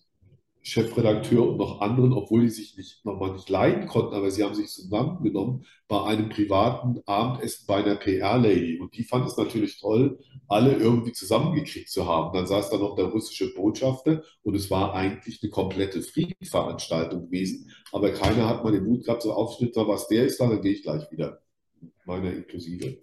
Chefredakteur 0.66 1.48
und 1.48 1.58
noch 1.58 1.80
anderen, 1.80 2.12
obwohl 2.12 2.42
die 2.42 2.48
sich 2.48 2.76
nicht, 2.76 3.04
nochmal 3.04 3.32
nicht 3.32 3.48
leiden 3.48 3.86
konnten, 3.86 4.14
aber 4.14 4.32
sie 4.32 4.42
haben 4.42 4.56
sich 4.56 4.66
zusammengenommen 4.66 5.64
bei 5.86 6.02
einem 6.02 6.28
privaten 6.28 7.00
Abendessen 7.06 7.66
bei 7.68 7.76
einer 7.76 7.94
PR-Lady. 7.94 8.80
Und 8.80 8.96
die 8.96 9.04
fand 9.04 9.28
es 9.28 9.36
natürlich 9.36 9.78
toll, 9.78 10.18
alle 10.48 10.74
irgendwie 10.74 11.12
zusammengekriegt 11.12 11.88
zu 11.88 12.06
haben. 12.06 12.36
Dann 12.36 12.48
saß 12.48 12.70
da 12.70 12.78
noch 12.78 12.96
der 12.96 13.04
russische 13.04 13.54
Botschafter 13.54 14.24
und 14.42 14.56
es 14.56 14.68
war 14.68 14.92
eigentlich 14.92 15.38
eine 15.40 15.50
komplette 15.50 16.02
Friedensveranstaltung 16.02 17.26
gewesen. 17.26 17.70
Aber 17.92 18.10
keiner 18.10 18.48
hat 18.48 18.64
mal 18.64 18.72
den 18.72 18.86
Mut 18.86 19.04
gehabt, 19.04 19.22
so 19.22 19.32
aufschnitt, 19.32 19.76
was 19.76 20.08
der 20.08 20.26
ist, 20.26 20.40
dann 20.40 20.60
gehe 20.62 20.72
ich 20.72 20.82
gleich 20.82 21.08
wieder. 21.12 21.42
Meiner 22.06 22.32
inklusive. 22.32 22.98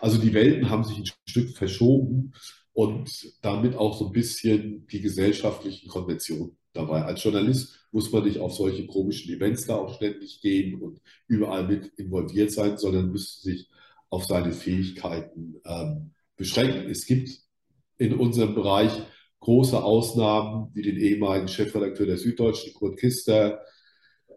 Also 0.00 0.18
die 0.18 0.34
Welten 0.34 0.68
haben 0.68 0.84
sich 0.84 0.98
ein 0.98 1.06
Stück 1.26 1.56
verschoben 1.56 2.34
und 2.74 3.32
damit 3.40 3.74
auch 3.74 3.98
so 3.98 4.08
ein 4.08 4.12
bisschen 4.12 4.86
die 4.88 5.00
gesellschaftlichen 5.00 5.88
Konventionen 5.88 6.58
dabei. 6.76 7.02
Als 7.02 7.22
Journalist 7.22 7.88
muss 7.92 8.12
man 8.12 8.24
nicht 8.24 8.38
auf 8.38 8.54
solche 8.54 8.86
komischen 8.86 9.34
Events 9.34 9.66
da 9.66 9.76
auch 9.76 9.94
ständig 9.94 10.40
gehen 10.40 10.80
und 10.80 11.00
überall 11.28 11.66
mit 11.66 11.86
involviert 11.96 12.52
sein, 12.52 12.78
sondern 12.78 13.10
müsste 13.10 13.50
sich 13.50 13.68
auf 14.10 14.24
seine 14.24 14.52
Fähigkeiten 14.52 15.56
ähm, 15.64 16.12
beschränken. 16.36 16.90
Es 16.90 17.06
gibt 17.06 17.30
in 17.98 18.14
unserem 18.14 18.54
Bereich 18.54 18.92
große 19.40 19.82
Ausnahmen, 19.82 20.70
wie 20.74 20.82
den 20.82 20.96
ehemaligen 20.96 21.48
Chefredakteur 21.48 22.06
der 22.06 22.18
Süddeutschen, 22.18 22.74
Kurt 22.74 22.98
Kister, 22.98 23.60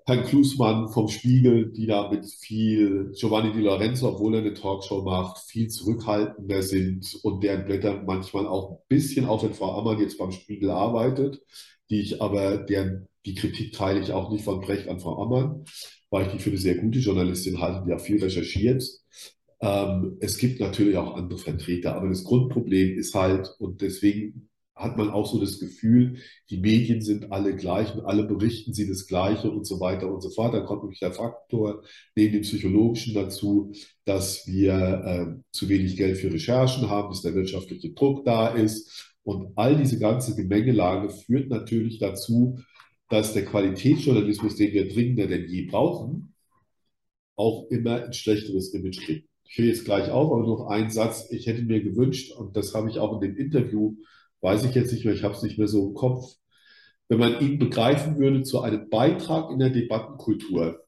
Herrn 0.06 0.24
Klusmann 0.24 0.90
vom 0.90 1.08
Spiegel, 1.08 1.72
die 1.72 1.86
da 1.86 2.10
mit 2.10 2.26
viel, 2.26 3.12
Giovanni 3.16 3.54
Di 3.54 3.62
Lorenzo, 3.62 4.10
obwohl 4.10 4.36
er 4.36 4.42
eine 4.42 4.56
Talkshow 4.56 5.04
macht, 5.04 5.38
viel 5.38 5.68
zurückhaltender 5.68 6.64
sind 6.64 7.20
und 7.22 7.44
deren 7.44 7.66
Blätter 7.66 8.02
manchmal 8.04 8.48
auch 8.48 8.72
ein 8.72 8.78
bisschen, 8.88 9.26
auch 9.26 9.44
wenn 9.44 9.54
Frau 9.54 9.78
Ammann 9.78 10.00
jetzt 10.00 10.18
beim 10.18 10.32
Spiegel 10.32 10.72
arbeitet, 10.72 11.42
die 11.90 12.02
ich 12.02 12.22
aber, 12.22 12.58
deren, 12.58 13.08
die 13.26 13.36
Kritik 13.36 13.74
teile 13.74 14.00
ich 14.00 14.12
auch 14.12 14.32
nicht 14.32 14.44
von 14.44 14.62
Brecht 14.62 14.88
an 14.88 15.00
Frau 15.00 15.22
Ammann, 15.22 15.66
weil 16.10 16.28
ich 16.28 16.32
die 16.34 16.40
für 16.40 16.50
eine 16.50 16.60
sehr 16.60 16.76
gute 16.76 17.00
Journalistin 17.00 17.60
halte, 17.60 17.84
die 17.86 17.94
auch 17.94 18.00
viel 18.00 18.22
recherchiert. 18.22 18.84
Ähm, 19.62 20.18
es 20.22 20.38
gibt 20.38 20.60
natürlich 20.60 20.98
auch 20.98 21.16
andere 21.16 21.40
Vertreter, 21.40 21.96
aber 21.96 22.10
das 22.10 22.24
Grundproblem 22.24 22.98
ist 22.98 23.14
halt, 23.14 23.50
und 23.60 23.82
deswegen 23.82 24.50
hat 24.80 24.98
man 24.98 25.10
auch 25.10 25.30
so 25.30 25.40
das 25.40 25.60
Gefühl, 25.60 26.20
die 26.50 26.58
Medien 26.58 27.02
sind 27.02 27.34
alle 27.34 27.54
gleich 27.56 27.94
und 27.94 28.06
alle 28.06 28.24
berichten 28.24 28.74
sie 28.74 28.88
das 28.88 29.08
Gleiche 29.08 29.52
und 29.52 29.68
so 29.68 29.82
weiter 29.82 30.12
und 30.12 30.22
so 30.22 30.30
fort. 30.30 30.54
Dann 30.54 30.66
kommt 30.66 30.84
nämlich 30.84 31.00
der 31.00 31.12
Faktor 31.12 31.84
neben 32.16 32.34
dem 32.34 32.42
psychologischen 32.44 33.14
dazu, 33.14 33.74
dass 34.06 34.48
wir 34.48 34.74
äh, 34.74 35.42
zu 35.52 35.68
wenig 35.68 35.98
Geld 35.98 36.18
für 36.18 36.32
Recherchen 36.32 36.90
haben, 36.90 37.10
dass 37.10 37.22
der 37.22 37.36
wirtschaftliche 37.36 37.92
Druck 37.92 38.24
da 38.24 38.48
ist 38.48 39.09
und 39.24 39.54
all 39.56 39.78
diese 39.78 40.00
ganze 40.00 40.36
Gemengelage 40.36 41.10
führt 41.10 41.50
natürlich 41.50 42.00
dazu, 42.00 42.60
dass 43.10 43.34
der 43.34 43.46
Qualitätsjournalismus, 43.46 44.56
den 44.56 44.74
wir 44.74 44.88
dringender 44.88 45.28
denn 45.28 45.48
je 45.48 45.66
brauchen, 45.66 46.34
auch 47.36 47.68
immer 47.70 48.04
ein 48.06 48.14
schlechteres 48.14 48.74
Image 48.74 49.02
kriegt. 49.02 49.30
Ich 49.44 49.58
höre 49.58 49.66
jetzt 49.66 49.86
gleich 49.86 50.12
auf, 50.12 50.32
aber 50.32 50.46
noch 50.46 50.68
einen 50.68 50.92
Satz. 50.92 51.32
Ich 51.32 51.48
hätte 51.48 51.64
mir 51.64 51.82
gewünscht, 51.82 52.32
und 52.34 52.56
das 52.56 52.76
habe 52.76 52.90
ich 52.90 53.00
auch 53.00 53.20
in 53.20 53.22
dem 53.22 53.38
Interview, 53.38 53.96
weiß 54.42 54.66
ich 54.66 54.76
jetzt 54.76 54.92
nicht 54.94 55.06
mehr, 55.06 55.14
ich 55.14 55.24
habe 55.24 55.34
es 55.34 55.42
nicht 55.42 55.58
mehr 55.58 55.68
so 55.68 55.88
im 55.88 55.94
Kopf, 55.96 56.36
wenn 57.08 57.20
man 57.20 57.42
ihn 57.42 57.58
begreifen 57.58 58.20
würde 58.20 58.44
zu 58.44 58.62
einem 58.62 58.90
Beitrag 58.90 59.52
in 59.52 59.60
der 59.60 59.72
Debattenkultur 59.72 60.86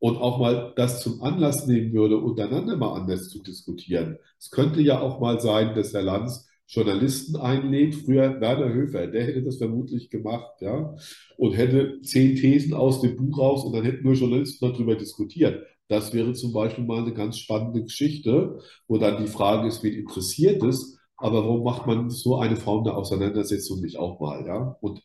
und 0.00 0.16
auch 0.16 0.38
mal 0.38 0.72
das 0.74 1.00
zum 1.00 1.22
Anlass 1.22 1.68
nehmen 1.68 1.92
würde, 1.92 2.16
untereinander 2.16 2.76
mal 2.76 2.94
anders 3.00 3.28
zu 3.28 3.40
diskutieren. 3.40 4.18
Es 4.40 4.50
könnte 4.50 4.80
ja 4.80 5.00
auch 5.00 5.20
mal 5.20 5.40
sein, 5.40 5.76
dass 5.76 5.94
Herr 5.94 6.02
Lanz 6.02 6.48
Journalisten 6.66 7.36
einlädt. 7.36 7.94
Früher 7.94 8.40
Werner 8.40 8.72
Höfer, 8.72 9.06
der 9.06 9.24
hätte 9.24 9.42
das 9.42 9.58
vermutlich 9.58 10.10
gemacht, 10.10 10.60
ja, 10.60 10.94
und 11.36 11.52
hätte 11.52 12.00
zehn 12.02 12.36
Thesen 12.36 12.74
aus 12.74 13.00
dem 13.00 13.16
Buch 13.16 13.38
raus 13.38 13.64
und 13.64 13.74
dann 13.74 13.84
hätten 13.84 14.04
nur 14.04 14.14
Journalisten 14.14 14.70
darüber 14.70 14.94
diskutiert. 14.94 15.66
Das 15.88 16.14
wäre 16.14 16.32
zum 16.32 16.52
Beispiel 16.52 16.84
mal 16.84 17.02
eine 17.02 17.12
ganz 17.12 17.38
spannende 17.38 17.82
Geschichte, 17.82 18.58
wo 18.88 18.98
dann 18.98 19.22
die 19.22 19.30
Frage 19.30 19.68
ist, 19.68 19.82
wen 19.82 19.94
interessiert 19.94 20.62
es, 20.62 20.98
aber 21.16 21.44
warum 21.44 21.64
macht 21.64 21.86
man 21.86 22.08
so 22.08 22.38
eine 22.38 22.56
Form 22.56 22.84
der 22.84 22.96
Auseinandersetzung 22.96 23.80
nicht 23.80 23.98
auch 23.98 24.18
mal, 24.20 24.46
ja? 24.46 24.76
Und 24.80 25.02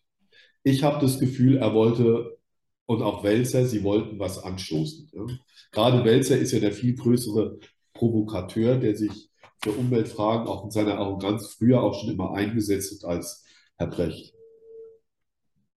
ich 0.64 0.84
habe 0.84 1.00
das 1.02 1.20
Gefühl, 1.20 1.58
er 1.58 1.74
wollte 1.74 2.38
und 2.88 3.02
auch 3.02 3.24
Welzer, 3.24 3.66
sie 3.66 3.84
wollten 3.84 4.18
was 4.18 4.42
anstoßen. 4.44 5.12
Ja? 5.14 5.26
Gerade 5.72 6.04
Welzer 6.06 6.38
ist 6.38 6.54
ja 6.54 6.60
der 6.60 6.72
viel 6.72 6.96
größere 6.96 7.60
Provokateur, 7.94 8.78
der 8.78 8.96
sich 8.96 9.30
für 9.62 9.72
Umweltfragen 9.72 10.48
auch 10.48 10.66
in 10.66 10.72
seiner 10.72 10.98
Arroganz 10.98 11.56
früher 11.58 11.82
auch 11.82 12.00
schon 12.00 12.12
immer 12.12 12.34
eingesetzt 12.34 13.04
hat 13.04 13.10
als 13.10 13.44
Herr 13.78 13.88
Brecht. 13.88 14.34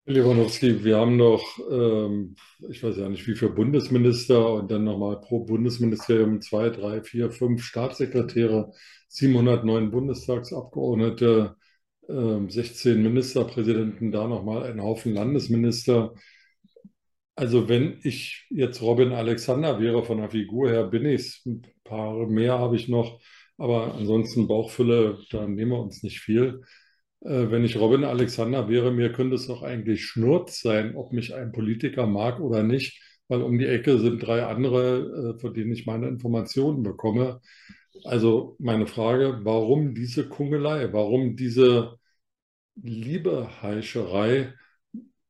Lewandowski, 0.10 0.84
wir 0.84 0.98
haben 0.98 1.18
noch, 1.18 1.60
ähm, 1.70 2.36
ich 2.68 2.84
weiß 2.84 2.98
ja 2.98 3.08
nicht, 3.10 3.28
wie 3.28 3.36
viele 3.36 3.52
Bundesminister 3.52 4.54
und 4.56 4.72
dann 4.72 4.84
nochmal 4.84 5.22
pro 5.22 5.46
Bundesministerium 5.46 6.42
zwei, 6.42 6.70
drei, 6.72 7.04
vier, 7.04 7.30
fünf 7.30 7.63
Staatssekretäre, 7.63 8.72
709 9.08 9.92
Bundestagsabgeordnete, 9.92 11.56
äh, 12.08 12.50
16 12.50 13.04
Ministerpräsidenten, 13.04 14.12
da 14.12 14.28
nochmal 14.28 14.63
ein 14.63 14.82
Haufen 14.82 15.13
Landesminister. 15.13 16.15
Also 17.36 17.70
wenn 17.70 18.00
ich 18.04 18.48
jetzt 18.50 18.82
Robin 18.82 19.12
Alexander 19.12 19.80
wäre 19.80 20.04
von 20.04 20.18
der 20.18 20.30
Figur 20.32 20.70
her, 20.70 20.86
bin 20.86 21.06
ich 21.06 21.22
es. 21.22 21.46
Ein 21.46 21.62
paar 21.84 22.28
mehr 22.28 22.58
habe 22.58 22.76
ich 22.76 22.89
noch. 22.89 23.20
Aber 23.60 23.95
ansonsten 23.95 24.48
Bauchfülle, 24.48 25.19
da 25.32 25.48
nehmen 25.48 25.72
wir 25.72 25.80
uns 25.82 26.02
nicht 26.04 26.22
viel. 26.22 26.63
Äh, 27.22 27.52
wenn 27.52 27.65
ich 27.65 27.78
Robin 27.80 28.04
Alexander 28.06 28.69
wäre, 28.69 28.91
mir 28.91 29.12
könnte 29.12 29.36
es 29.36 29.48
doch 29.48 29.63
eigentlich 29.63 30.06
Schnurz 30.06 30.62
sein, 30.62 30.95
ob 30.95 31.12
mich 31.13 31.36
ein 31.36 31.52
Politiker 31.52 32.08
mag 32.08 32.39
oder 32.39 32.63
nicht, 32.63 33.02
weil 33.28 33.41
um 33.41 33.60
die 33.60 33.65
Ecke 33.67 34.00
sind 34.00 34.19
drei 34.26 34.45
andere, 34.45 35.36
äh, 35.36 35.39
von 35.39 35.54
denen 35.54 35.74
ich 35.74 35.86
meine 35.86 36.08
Informationen 36.08 36.84
bekomme. 36.84 37.41
Also 38.06 38.56
meine 38.60 38.88
Frage, 38.88 39.41
warum 39.43 39.93
diese 39.95 40.28
Kungelei, 40.30 40.93
warum 40.93 41.36
diese 41.36 41.98
Liebeheischerei, 42.76 44.54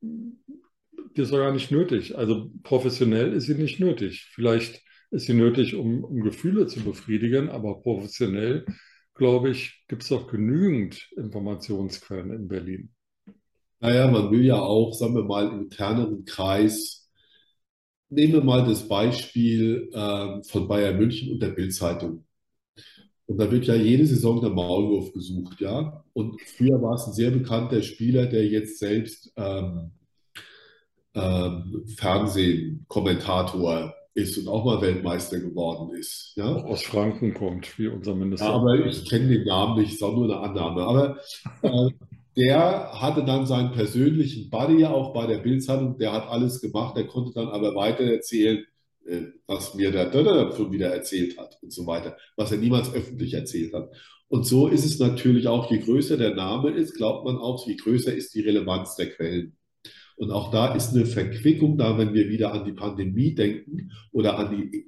die 0.02 1.22
ist 1.22 1.32
doch 1.34 1.38
gar 1.39 1.52
nicht 1.52 1.72
nötig. 1.72 2.18
Also 2.18 2.52
professionell 2.63 3.34
ist 3.34 3.46
sie 3.46 3.56
nicht 3.56 3.80
nötig. 3.80 4.30
Vielleicht 4.34 4.82
ist 5.12 5.26
sie 5.26 5.34
nötig, 5.34 5.76
um, 5.76 6.04
um 6.04 6.22
Gefühle 6.22 6.67
zu 6.67 6.82
befriedigen, 6.82 7.50
aber 7.50 7.82
professionell, 7.82 8.65
glaube 9.15 9.50
ich, 9.50 9.84
gibt 9.88 10.04
es 10.04 10.10
doch 10.10 10.28
genügend 10.28 11.10
Informationsquellen 11.17 12.32
in 12.32 12.48
Berlin. 12.48 12.91
Naja, 13.80 14.08
man 14.10 14.32
will 14.32 14.45
ja 14.45 14.60
auch, 14.60 14.93
sagen 14.93 15.15
wir 15.15 15.24
mal, 15.24 15.48
im 15.48 15.62
interneren 15.63 16.26
Kreis 16.26 17.10
nehmen 18.10 18.34
wir 18.34 18.43
mal 18.43 18.65
das 18.65 18.88
Beispiel 18.88 19.89
äh, 19.93 20.43
von 20.43 20.67
Bayern 20.67 20.98
München 20.98 21.32
und 21.32 21.41
der 21.41 21.50
Bild-Zeitung. 21.50 22.26
Und 23.26 23.38
da 23.38 23.52
wird 23.52 23.67
ja 23.67 23.76
jede 23.76 24.08
Saison 24.08 24.41
der 24.41 24.50
Maulwurf 24.50 25.13
gesucht, 25.13 25.62
ja. 25.62 26.04
Und 26.13 26.41
früher 26.41 26.82
war 26.82 26.95
es 26.95 27.06
ein 27.06 27.13
sehr 27.13 27.30
bekannter 27.30 27.84
Spieler, 27.84 28.26
der 28.26 28.48
jetzt 28.48 28.80
selbst 28.80 29.32
ähm, 29.36 29.91
ähm, 31.13 31.86
Fernsehkommentator 31.95 33.93
ist 34.13 34.38
und 34.38 34.48
auch 34.48 34.65
mal 34.65 34.82
Weltmeister 34.82 35.39
geworden 35.39 35.95
ist. 35.95 36.34
Ja? 36.36 36.56
Auch 36.56 36.65
aus 36.65 36.84
Franken 36.84 37.34
kommt, 37.34 37.78
wie 37.78 37.88
unser 37.88 38.15
Minister. 38.15 38.48
Ja, 38.48 38.54
aber 38.54 38.86
ich 38.86 39.08
kenne 39.10 39.28
den 39.28 39.45
Namen 39.45 39.80
nicht, 39.80 39.93
ist 39.93 40.04
auch 40.04 40.15
nur 40.15 40.26
eine 40.26 40.39
Annahme. 40.39 40.84
Aber 40.84 41.17
äh, 41.62 41.89
der 42.36 42.91
hatte 42.93 43.24
dann 43.24 43.45
seinen 43.45 43.72
persönlichen 43.72 44.50
Buddy 44.50 44.86
auch 44.86 45.13
bei 45.13 45.28
der 45.28 45.39
Bildzeitung, 45.39 45.98
der 45.98 46.13
hat 46.13 46.28
alles 46.28 46.62
gemacht, 46.62 46.98
der 46.98 47.08
konnte 47.08 47.34
dann 47.34 47.48
aber 47.50 47.76
weiter 47.76 48.04
erzählen, 48.04 48.65
äh, 49.06 49.24
was 49.48 49.76
mir 49.76 49.91
der 49.91 50.10
Döller 50.10 50.56
schon 50.56 50.72
wieder 50.72 50.89
erzählt 50.89 51.38
hat 51.38 51.58
und 51.62 51.74
so 51.74 51.86
weiter, 51.86 52.17
was 52.36 52.52
er 52.52 52.58
niemals 52.58 52.93
öffentlich 52.93 53.34
erzählt 53.34 53.74
hat. 53.74 53.89
Und 54.28 54.45
so 54.45 54.67
ist 54.67 54.86
es 54.86 55.00
natürlich 55.00 55.48
auch, 55.48 55.72
je 55.72 55.80
größer 55.80 56.15
der 56.15 56.36
Name 56.36 56.69
ist, 56.72 56.95
glaubt 56.95 57.26
man 57.26 57.38
auch, 57.38 57.65
je 57.67 57.76
größer 57.76 58.13
ist 58.13 58.36
die 58.36 58.41
Relevanz 58.41 58.95
der 58.95 59.10
Quellen. 59.10 59.58
Und 60.20 60.32
auch 60.32 60.52
da 60.52 60.76
ist 60.76 60.94
eine 60.94 61.06
Verquickung 61.06 61.78
da, 61.78 61.98
wenn 61.98 62.14
wir 62.14 62.28
wieder 62.28 62.52
an 62.54 62.66
die 62.66 62.74
Pandemie 62.74 63.34
denken 63.34 63.94
oder 64.12 64.38
an 64.38 64.52
die 64.52 64.86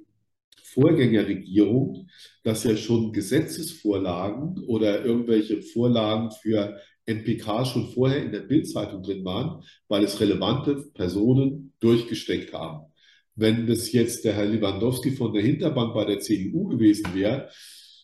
Vorgängerregierung, 0.62 2.06
dass 2.44 2.64
ja 2.64 2.76
schon 2.76 3.14
Gesetzesvorlagen 3.14 4.62
oder 4.66 5.02
irgendwelche 5.02 5.62
Vorlagen 5.62 6.30
für 6.42 6.76
NPK 7.06 7.64
schon 7.64 7.88
vorher 7.94 8.22
in 8.22 8.30
der 8.30 8.40
Bildzeitung 8.40 9.02
drin 9.02 9.24
waren, 9.24 9.62
weil 9.88 10.04
es 10.04 10.20
relevante 10.20 10.76
Personen 10.92 11.72
durchgesteckt 11.80 12.52
haben. 12.52 12.92
Wenn 13.34 13.66
das 13.66 13.90
jetzt 13.90 14.26
der 14.26 14.34
Herr 14.34 14.44
Lewandowski 14.44 15.12
von 15.12 15.32
der 15.32 15.42
Hinterbank 15.42 15.94
bei 15.94 16.04
der 16.04 16.20
CDU 16.20 16.68
gewesen 16.68 17.06
wäre, 17.14 17.48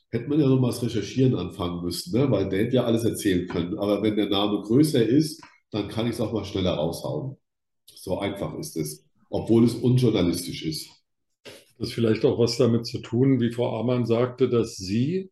hätte 0.08 0.30
man 0.30 0.40
ja 0.40 0.48
noch 0.48 0.60
mal 0.60 0.68
das 0.68 0.82
Recherchieren 0.82 1.34
anfangen 1.34 1.84
müssen, 1.84 2.18
ne? 2.18 2.30
weil 2.30 2.48
der 2.48 2.60
hätte 2.60 2.76
ja 2.76 2.84
alles 2.84 3.04
erzählen 3.04 3.46
können. 3.46 3.78
Aber 3.78 4.02
wenn 4.02 4.16
der 4.16 4.30
Name 4.30 4.62
größer 4.62 5.04
ist, 5.04 5.42
dann 5.70 5.88
kann 5.88 6.06
ich 6.06 6.14
es 6.14 6.20
auch 6.20 6.32
mal 6.32 6.44
schneller 6.44 6.74
raushauen. 6.74 7.36
So 7.86 8.18
einfach 8.18 8.56
ist 8.58 8.76
es, 8.76 9.04
obwohl 9.30 9.64
es 9.64 9.74
unjournalistisch 9.74 10.64
ist. 10.64 10.90
Das 11.78 11.88
ist 11.88 11.94
vielleicht 11.94 12.24
auch 12.24 12.38
was 12.38 12.56
damit 12.56 12.86
zu 12.86 12.98
tun, 12.98 13.40
wie 13.40 13.52
Frau 13.52 13.78
Amann 13.78 14.06
sagte, 14.06 14.48
dass 14.48 14.76
Sie 14.76 15.30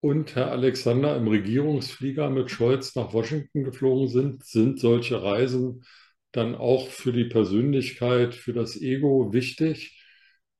und 0.00 0.34
Herr 0.34 0.50
Alexander 0.50 1.16
im 1.16 1.28
Regierungsflieger 1.28 2.28
mit 2.30 2.50
Scholz 2.50 2.94
nach 2.94 3.12
Washington 3.12 3.64
geflogen 3.64 4.08
sind. 4.08 4.44
Sind 4.44 4.78
solche 4.78 5.22
Reisen 5.22 5.84
dann 6.32 6.54
auch 6.54 6.88
für 6.88 7.12
die 7.12 7.24
Persönlichkeit, 7.24 8.34
für 8.34 8.52
das 8.52 8.80
Ego 8.80 9.32
wichtig? 9.32 9.98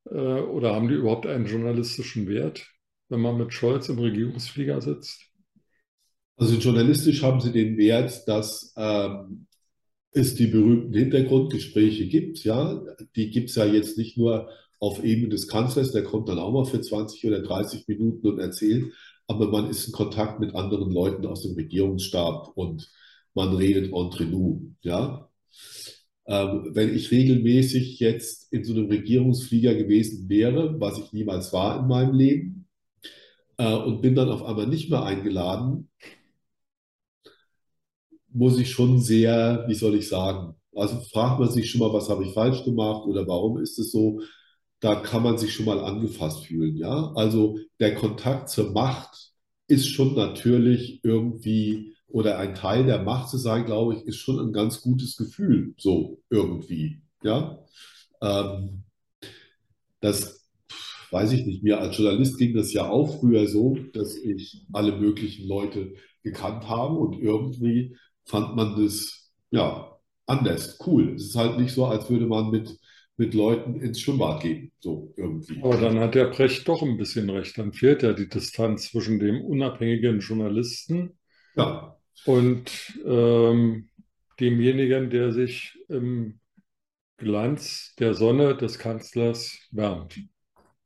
Äh, 0.06 0.14
oder 0.14 0.74
haben 0.74 0.88
die 0.88 0.94
überhaupt 0.94 1.26
einen 1.26 1.46
journalistischen 1.46 2.26
Wert, 2.26 2.70
wenn 3.08 3.20
man 3.20 3.36
mit 3.36 3.52
Scholz 3.52 3.88
im 3.88 3.98
Regierungsflieger 3.98 4.80
sitzt? 4.80 5.33
Also 6.36 6.56
journalistisch 6.56 7.22
haben 7.22 7.40
sie 7.40 7.52
den 7.52 7.76
Wert, 7.76 8.26
dass 8.26 8.72
ähm, 8.76 9.46
es 10.10 10.34
die 10.34 10.46
berühmten 10.46 10.92
Hintergrundgespräche 10.92 12.06
gibt. 12.06 12.42
Ja, 12.44 12.82
die 13.16 13.30
gibt 13.30 13.50
es 13.50 13.56
ja 13.56 13.66
jetzt 13.66 13.98
nicht 13.98 14.16
nur 14.16 14.48
auf 14.80 15.02
Ebene 15.02 15.28
des 15.28 15.48
Kanzlers, 15.48 15.92
der 15.92 16.04
kommt 16.04 16.28
dann 16.28 16.38
auch 16.38 16.52
mal 16.52 16.64
für 16.64 16.80
20 16.80 17.24
oder 17.26 17.42
30 17.42 17.88
Minuten 17.88 18.26
und 18.26 18.38
erzählt, 18.38 18.92
aber 19.26 19.48
man 19.48 19.70
ist 19.70 19.86
in 19.86 19.92
Kontakt 19.92 20.40
mit 20.40 20.54
anderen 20.54 20.92
Leuten 20.92 21.26
aus 21.26 21.42
dem 21.42 21.54
Regierungsstab 21.54 22.52
und 22.54 22.90
man 23.32 23.56
redet 23.56 23.92
entre 23.92 24.24
nous. 24.24 24.60
Ja, 24.82 25.30
ähm, 26.26 26.70
wenn 26.72 26.94
ich 26.94 27.10
regelmäßig 27.10 27.98
jetzt 28.00 28.52
in 28.52 28.64
so 28.64 28.72
einem 28.74 28.88
Regierungsflieger 28.88 29.74
gewesen 29.74 30.28
wäre, 30.28 30.80
was 30.80 30.98
ich 30.98 31.12
niemals 31.12 31.52
war 31.52 31.80
in 31.80 31.88
meinem 31.88 32.14
Leben, 32.14 32.68
äh, 33.58 33.74
und 33.74 34.02
bin 34.02 34.14
dann 34.14 34.30
auf 34.30 34.42
einmal 34.42 34.66
nicht 34.66 34.90
mehr 34.90 35.02
eingeladen, 35.02 35.88
muss 38.34 38.58
ich 38.58 38.70
schon 38.72 39.00
sehr, 39.00 39.64
wie 39.68 39.74
soll 39.74 39.94
ich 39.96 40.08
sagen, 40.08 40.54
also 40.74 41.00
fragt 41.00 41.40
man 41.40 41.50
sich 41.50 41.70
schon 41.70 41.80
mal, 41.80 41.92
was 41.92 42.08
habe 42.10 42.24
ich 42.24 42.34
falsch 42.34 42.64
gemacht 42.64 43.06
oder 43.06 43.26
warum 43.28 43.58
ist 43.58 43.78
es 43.78 43.92
so? 43.92 44.20
Da 44.80 44.96
kann 44.96 45.22
man 45.22 45.38
sich 45.38 45.54
schon 45.54 45.66
mal 45.66 45.80
angefasst 45.80 46.46
fühlen, 46.46 46.76
ja. 46.76 47.12
Also 47.14 47.58
der 47.80 47.94
Kontakt 47.94 48.50
zur 48.50 48.72
Macht 48.72 49.32
ist 49.68 49.88
schon 49.88 50.14
natürlich 50.14 51.00
irgendwie 51.04 51.94
oder 52.08 52.38
ein 52.38 52.54
Teil 52.54 52.84
der 52.86 53.02
Macht 53.02 53.30
zu 53.30 53.38
sein, 53.38 53.64
glaube 53.66 53.94
ich, 53.96 54.02
ist 54.04 54.18
schon 54.18 54.38
ein 54.40 54.52
ganz 54.52 54.82
gutes 54.82 55.16
Gefühl, 55.16 55.74
so 55.78 56.20
irgendwie, 56.30 57.00
ja. 57.22 57.58
Ähm, 58.22 58.84
das 60.00 60.46
weiß 61.10 61.32
ich 61.32 61.46
nicht. 61.46 61.62
Mir 61.62 61.80
als 61.80 61.96
Journalist 61.96 62.38
ging 62.38 62.54
das 62.54 62.72
ja 62.72 62.88
auch 62.88 63.20
früher 63.20 63.48
so, 63.48 63.76
dass 63.92 64.16
ich 64.16 64.66
alle 64.72 64.96
möglichen 64.98 65.46
Leute 65.48 65.94
gekannt 66.22 66.68
habe 66.68 66.96
und 66.96 67.20
irgendwie 67.20 67.96
fand 68.24 68.56
man 68.56 68.82
das 68.82 69.32
ja 69.50 69.98
anders, 70.26 70.78
cool. 70.86 71.14
Es 71.14 71.26
ist 71.26 71.36
halt 71.36 71.58
nicht 71.58 71.72
so, 71.72 71.86
als 71.86 72.08
würde 72.08 72.26
man 72.26 72.50
mit, 72.50 72.78
mit 73.16 73.34
Leuten 73.34 73.80
ins 73.80 74.00
Schwimmbad 74.00 74.42
gehen, 74.42 74.72
so 74.80 75.12
irgendwie. 75.16 75.62
Aber 75.62 75.76
dann 75.76 75.98
hat 75.98 76.14
der 76.14 76.26
Brecht 76.26 76.66
doch 76.68 76.82
ein 76.82 76.96
bisschen 76.96 77.30
recht. 77.30 77.58
Dann 77.58 77.72
fehlt 77.72 78.02
ja 78.02 78.12
die 78.12 78.28
Distanz 78.28 78.90
zwischen 78.90 79.18
dem 79.18 79.42
unabhängigen 79.42 80.20
Journalisten 80.20 81.18
ja. 81.56 81.96
und 82.24 82.98
ähm, 83.04 83.90
demjenigen, 84.40 85.10
der 85.10 85.32
sich 85.32 85.78
im 85.88 86.40
Glanz 87.16 87.94
der 87.98 88.14
Sonne 88.14 88.56
des 88.56 88.78
Kanzlers 88.78 89.58
wärmt. 89.70 90.18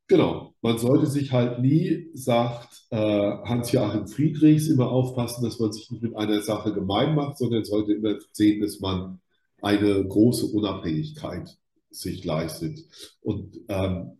Genau, 0.08 0.54
man 0.62 0.78
sollte 0.78 1.06
sich 1.06 1.32
halt 1.32 1.60
nie, 1.60 2.08
sagt 2.14 2.86
äh, 2.90 2.96
Hans-Joachim 2.96 4.08
Friedrichs, 4.08 4.68
immer 4.68 4.90
aufpassen, 4.90 5.44
dass 5.44 5.60
man 5.60 5.70
sich 5.70 5.90
nicht 5.90 6.02
mit 6.02 6.16
einer 6.16 6.40
Sache 6.40 6.72
gemein 6.72 7.14
macht, 7.14 7.36
sondern 7.36 7.64
sollte 7.64 7.92
immer 7.92 8.16
sehen, 8.32 8.62
dass 8.62 8.80
man 8.80 9.20
eine 9.60 10.02
große 10.06 10.46
Unabhängigkeit 10.46 11.58
sich 11.90 12.24
leistet. 12.24 12.80
Und 13.20 13.60
ähm, 13.68 14.18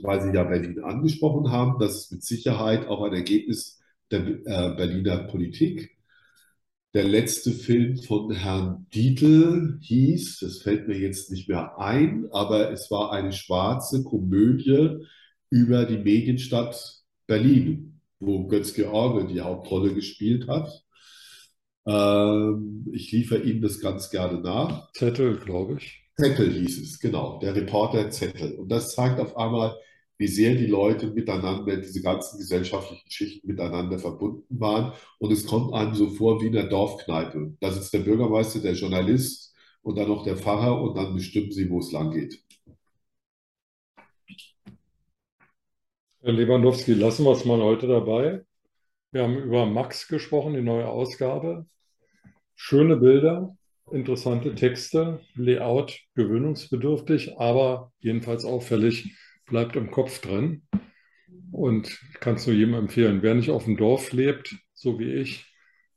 weil 0.00 0.22
Sie 0.22 0.34
ja 0.34 0.42
Berlin 0.42 0.80
angesprochen 0.82 1.52
haben, 1.52 1.78
das 1.78 1.96
ist 1.96 2.12
mit 2.12 2.24
Sicherheit 2.24 2.88
auch 2.88 3.02
ein 3.02 3.12
Ergebnis 3.12 3.80
der 4.10 4.20
äh, 4.26 4.74
Berliner 4.74 5.18
Politik. 5.24 5.91
Der 6.94 7.04
letzte 7.04 7.52
Film 7.52 7.96
von 7.96 8.30
Herrn 8.32 8.86
Dietl 8.92 9.78
hieß, 9.80 10.40
das 10.40 10.58
fällt 10.58 10.88
mir 10.88 10.98
jetzt 10.98 11.30
nicht 11.30 11.48
mehr 11.48 11.78
ein, 11.78 12.28
aber 12.32 12.70
es 12.70 12.90
war 12.90 13.12
eine 13.12 13.32
schwarze 13.32 14.04
Komödie 14.04 14.98
über 15.48 15.86
die 15.86 15.96
Medienstadt 15.96 17.02
Berlin, 17.26 17.98
wo 18.20 18.46
Götz-George 18.46 19.32
die 19.32 19.40
Hauptrolle 19.40 19.94
gespielt 19.94 20.48
hat. 20.48 20.84
Ähm, 21.86 22.86
ich 22.92 23.10
liefere 23.10 23.40
Ihnen 23.40 23.62
das 23.62 23.80
ganz 23.80 24.10
gerne 24.10 24.42
nach. 24.42 24.92
Zettel, 24.92 25.38
glaube 25.38 25.78
ich. 25.78 26.04
Zettel 26.18 26.52
hieß 26.52 26.82
es, 26.82 27.00
genau, 27.00 27.38
der 27.38 27.54
Reporter 27.54 28.10
Zettel. 28.10 28.52
Und 28.56 28.68
das 28.68 28.94
zeigt 28.94 29.18
auf 29.18 29.34
einmal, 29.38 29.74
wie 30.18 30.26
sehr 30.28 30.54
die 30.54 30.66
Leute 30.66 31.08
miteinander, 31.08 31.76
diese 31.78 32.02
ganzen 32.02 32.38
gesellschaftlichen 32.38 33.10
Schichten 33.10 33.48
miteinander 33.48 33.98
verbunden 33.98 34.60
waren. 34.60 34.92
Und 35.18 35.32
es 35.32 35.46
kommt 35.46 35.74
einem 35.74 35.94
so 35.94 36.10
vor 36.10 36.40
wie 36.40 36.46
in 36.46 36.52
der 36.52 36.68
Dorfkneipe. 36.68 37.54
Da 37.60 37.70
sitzt 37.70 37.92
der 37.92 38.00
Bürgermeister, 38.00 38.60
der 38.60 38.74
Journalist 38.74 39.54
und 39.82 39.98
dann 39.98 40.08
noch 40.08 40.24
der 40.24 40.36
Pfarrer 40.36 40.80
und 40.80 40.96
dann 40.96 41.14
bestimmen 41.14 41.50
sie, 41.50 41.68
wo 41.68 41.80
es 41.80 41.92
lang 41.92 42.10
geht. 42.10 42.42
Herr 46.20 46.32
Lewandowski, 46.32 46.94
lassen 46.94 47.24
wir 47.24 47.32
es 47.32 47.44
mal 47.44 47.60
heute 47.60 47.88
dabei. 47.88 48.44
Wir 49.10 49.24
haben 49.24 49.36
über 49.36 49.66
Max 49.66 50.06
gesprochen, 50.06 50.54
die 50.54 50.62
neue 50.62 50.86
Ausgabe. 50.86 51.66
Schöne 52.54 52.96
Bilder, 52.96 53.56
interessante 53.90 54.54
Texte, 54.54 55.20
Layout 55.34 55.98
gewöhnungsbedürftig, 56.14 57.38
aber 57.38 57.92
jedenfalls 57.98 58.44
auffällig 58.44 59.16
bleibt 59.52 59.76
im 59.76 59.90
Kopf 59.90 60.20
drin 60.22 60.62
und 61.52 62.00
kann 62.20 62.36
es 62.36 62.46
nur 62.46 62.56
jedem 62.56 62.72
empfehlen. 62.72 63.22
Wer 63.22 63.34
nicht 63.34 63.50
auf 63.50 63.66
dem 63.66 63.76
Dorf 63.76 64.12
lebt, 64.12 64.56
so 64.72 64.98
wie 64.98 65.12
ich, 65.12 65.44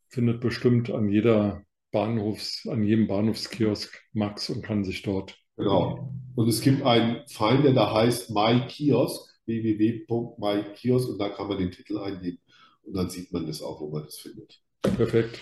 findet 0.10 0.41
bestimmt 0.41 0.91
an 0.91 1.10
jeder 1.10 1.63
Bahnhofs, 1.91 2.68
an 2.68 2.84
jedem 2.84 3.08
Bahnhofskiosk 3.08 3.98
Max 4.12 4.50
und 4.50 4.62
kann 4.62 4.84
sich 4.84 5.04
dort. 5.04 5.38
Genau. 5.56 6.13
Und 6.36 6.50
es 6.50 6.60
gibt 6.60 6.84
einen 6.84 7.26
Verein, 7.28 7.63
der 7.63 7.72
da 7.72 7.94
heißt 7.94 8.32
MyKiosk, 8.32 9.34
www.mykiosk 9.46 11.10
und 11.10 11.18
da 11.18 11.30
kann 11.30 11.48
man 11.48 11.58
den 11.58 11.72
Titel 11.72 11.98
eingeben 11.98 12.39
und 12.84 12.94
dann 12.94 13.10
sieht 13.10 13.32
man 13.32 13.48
das 13.48 13.62
auch, 13.62 13.80
wo 13.80 13.89
man 13.89 14.04
das 14.04 14.18
findet. 14.18 14.62
Perfekt. 14.82 15.39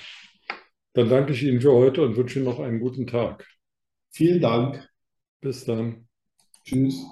Dann 0.93 1.09
danke 1.09 1.33
ich 1.33 1.41
Ihnen 1.41 1.61
für 1.61 1.73
heute 1.73 2.03
und 2.03 2.15
wünsche 2.15 2.37
Ihnen 2.37 2.45
noch 2.45 2.59
einen 2.59 2.79
guten 2.79 3.07
Tag. 3.07 3.47
Vielen 4.11 4.39
Dank. 4.39 4.87
Bis 5.41 5.65
dann. 5.65 6.07
Tschüss. 6.63 7.03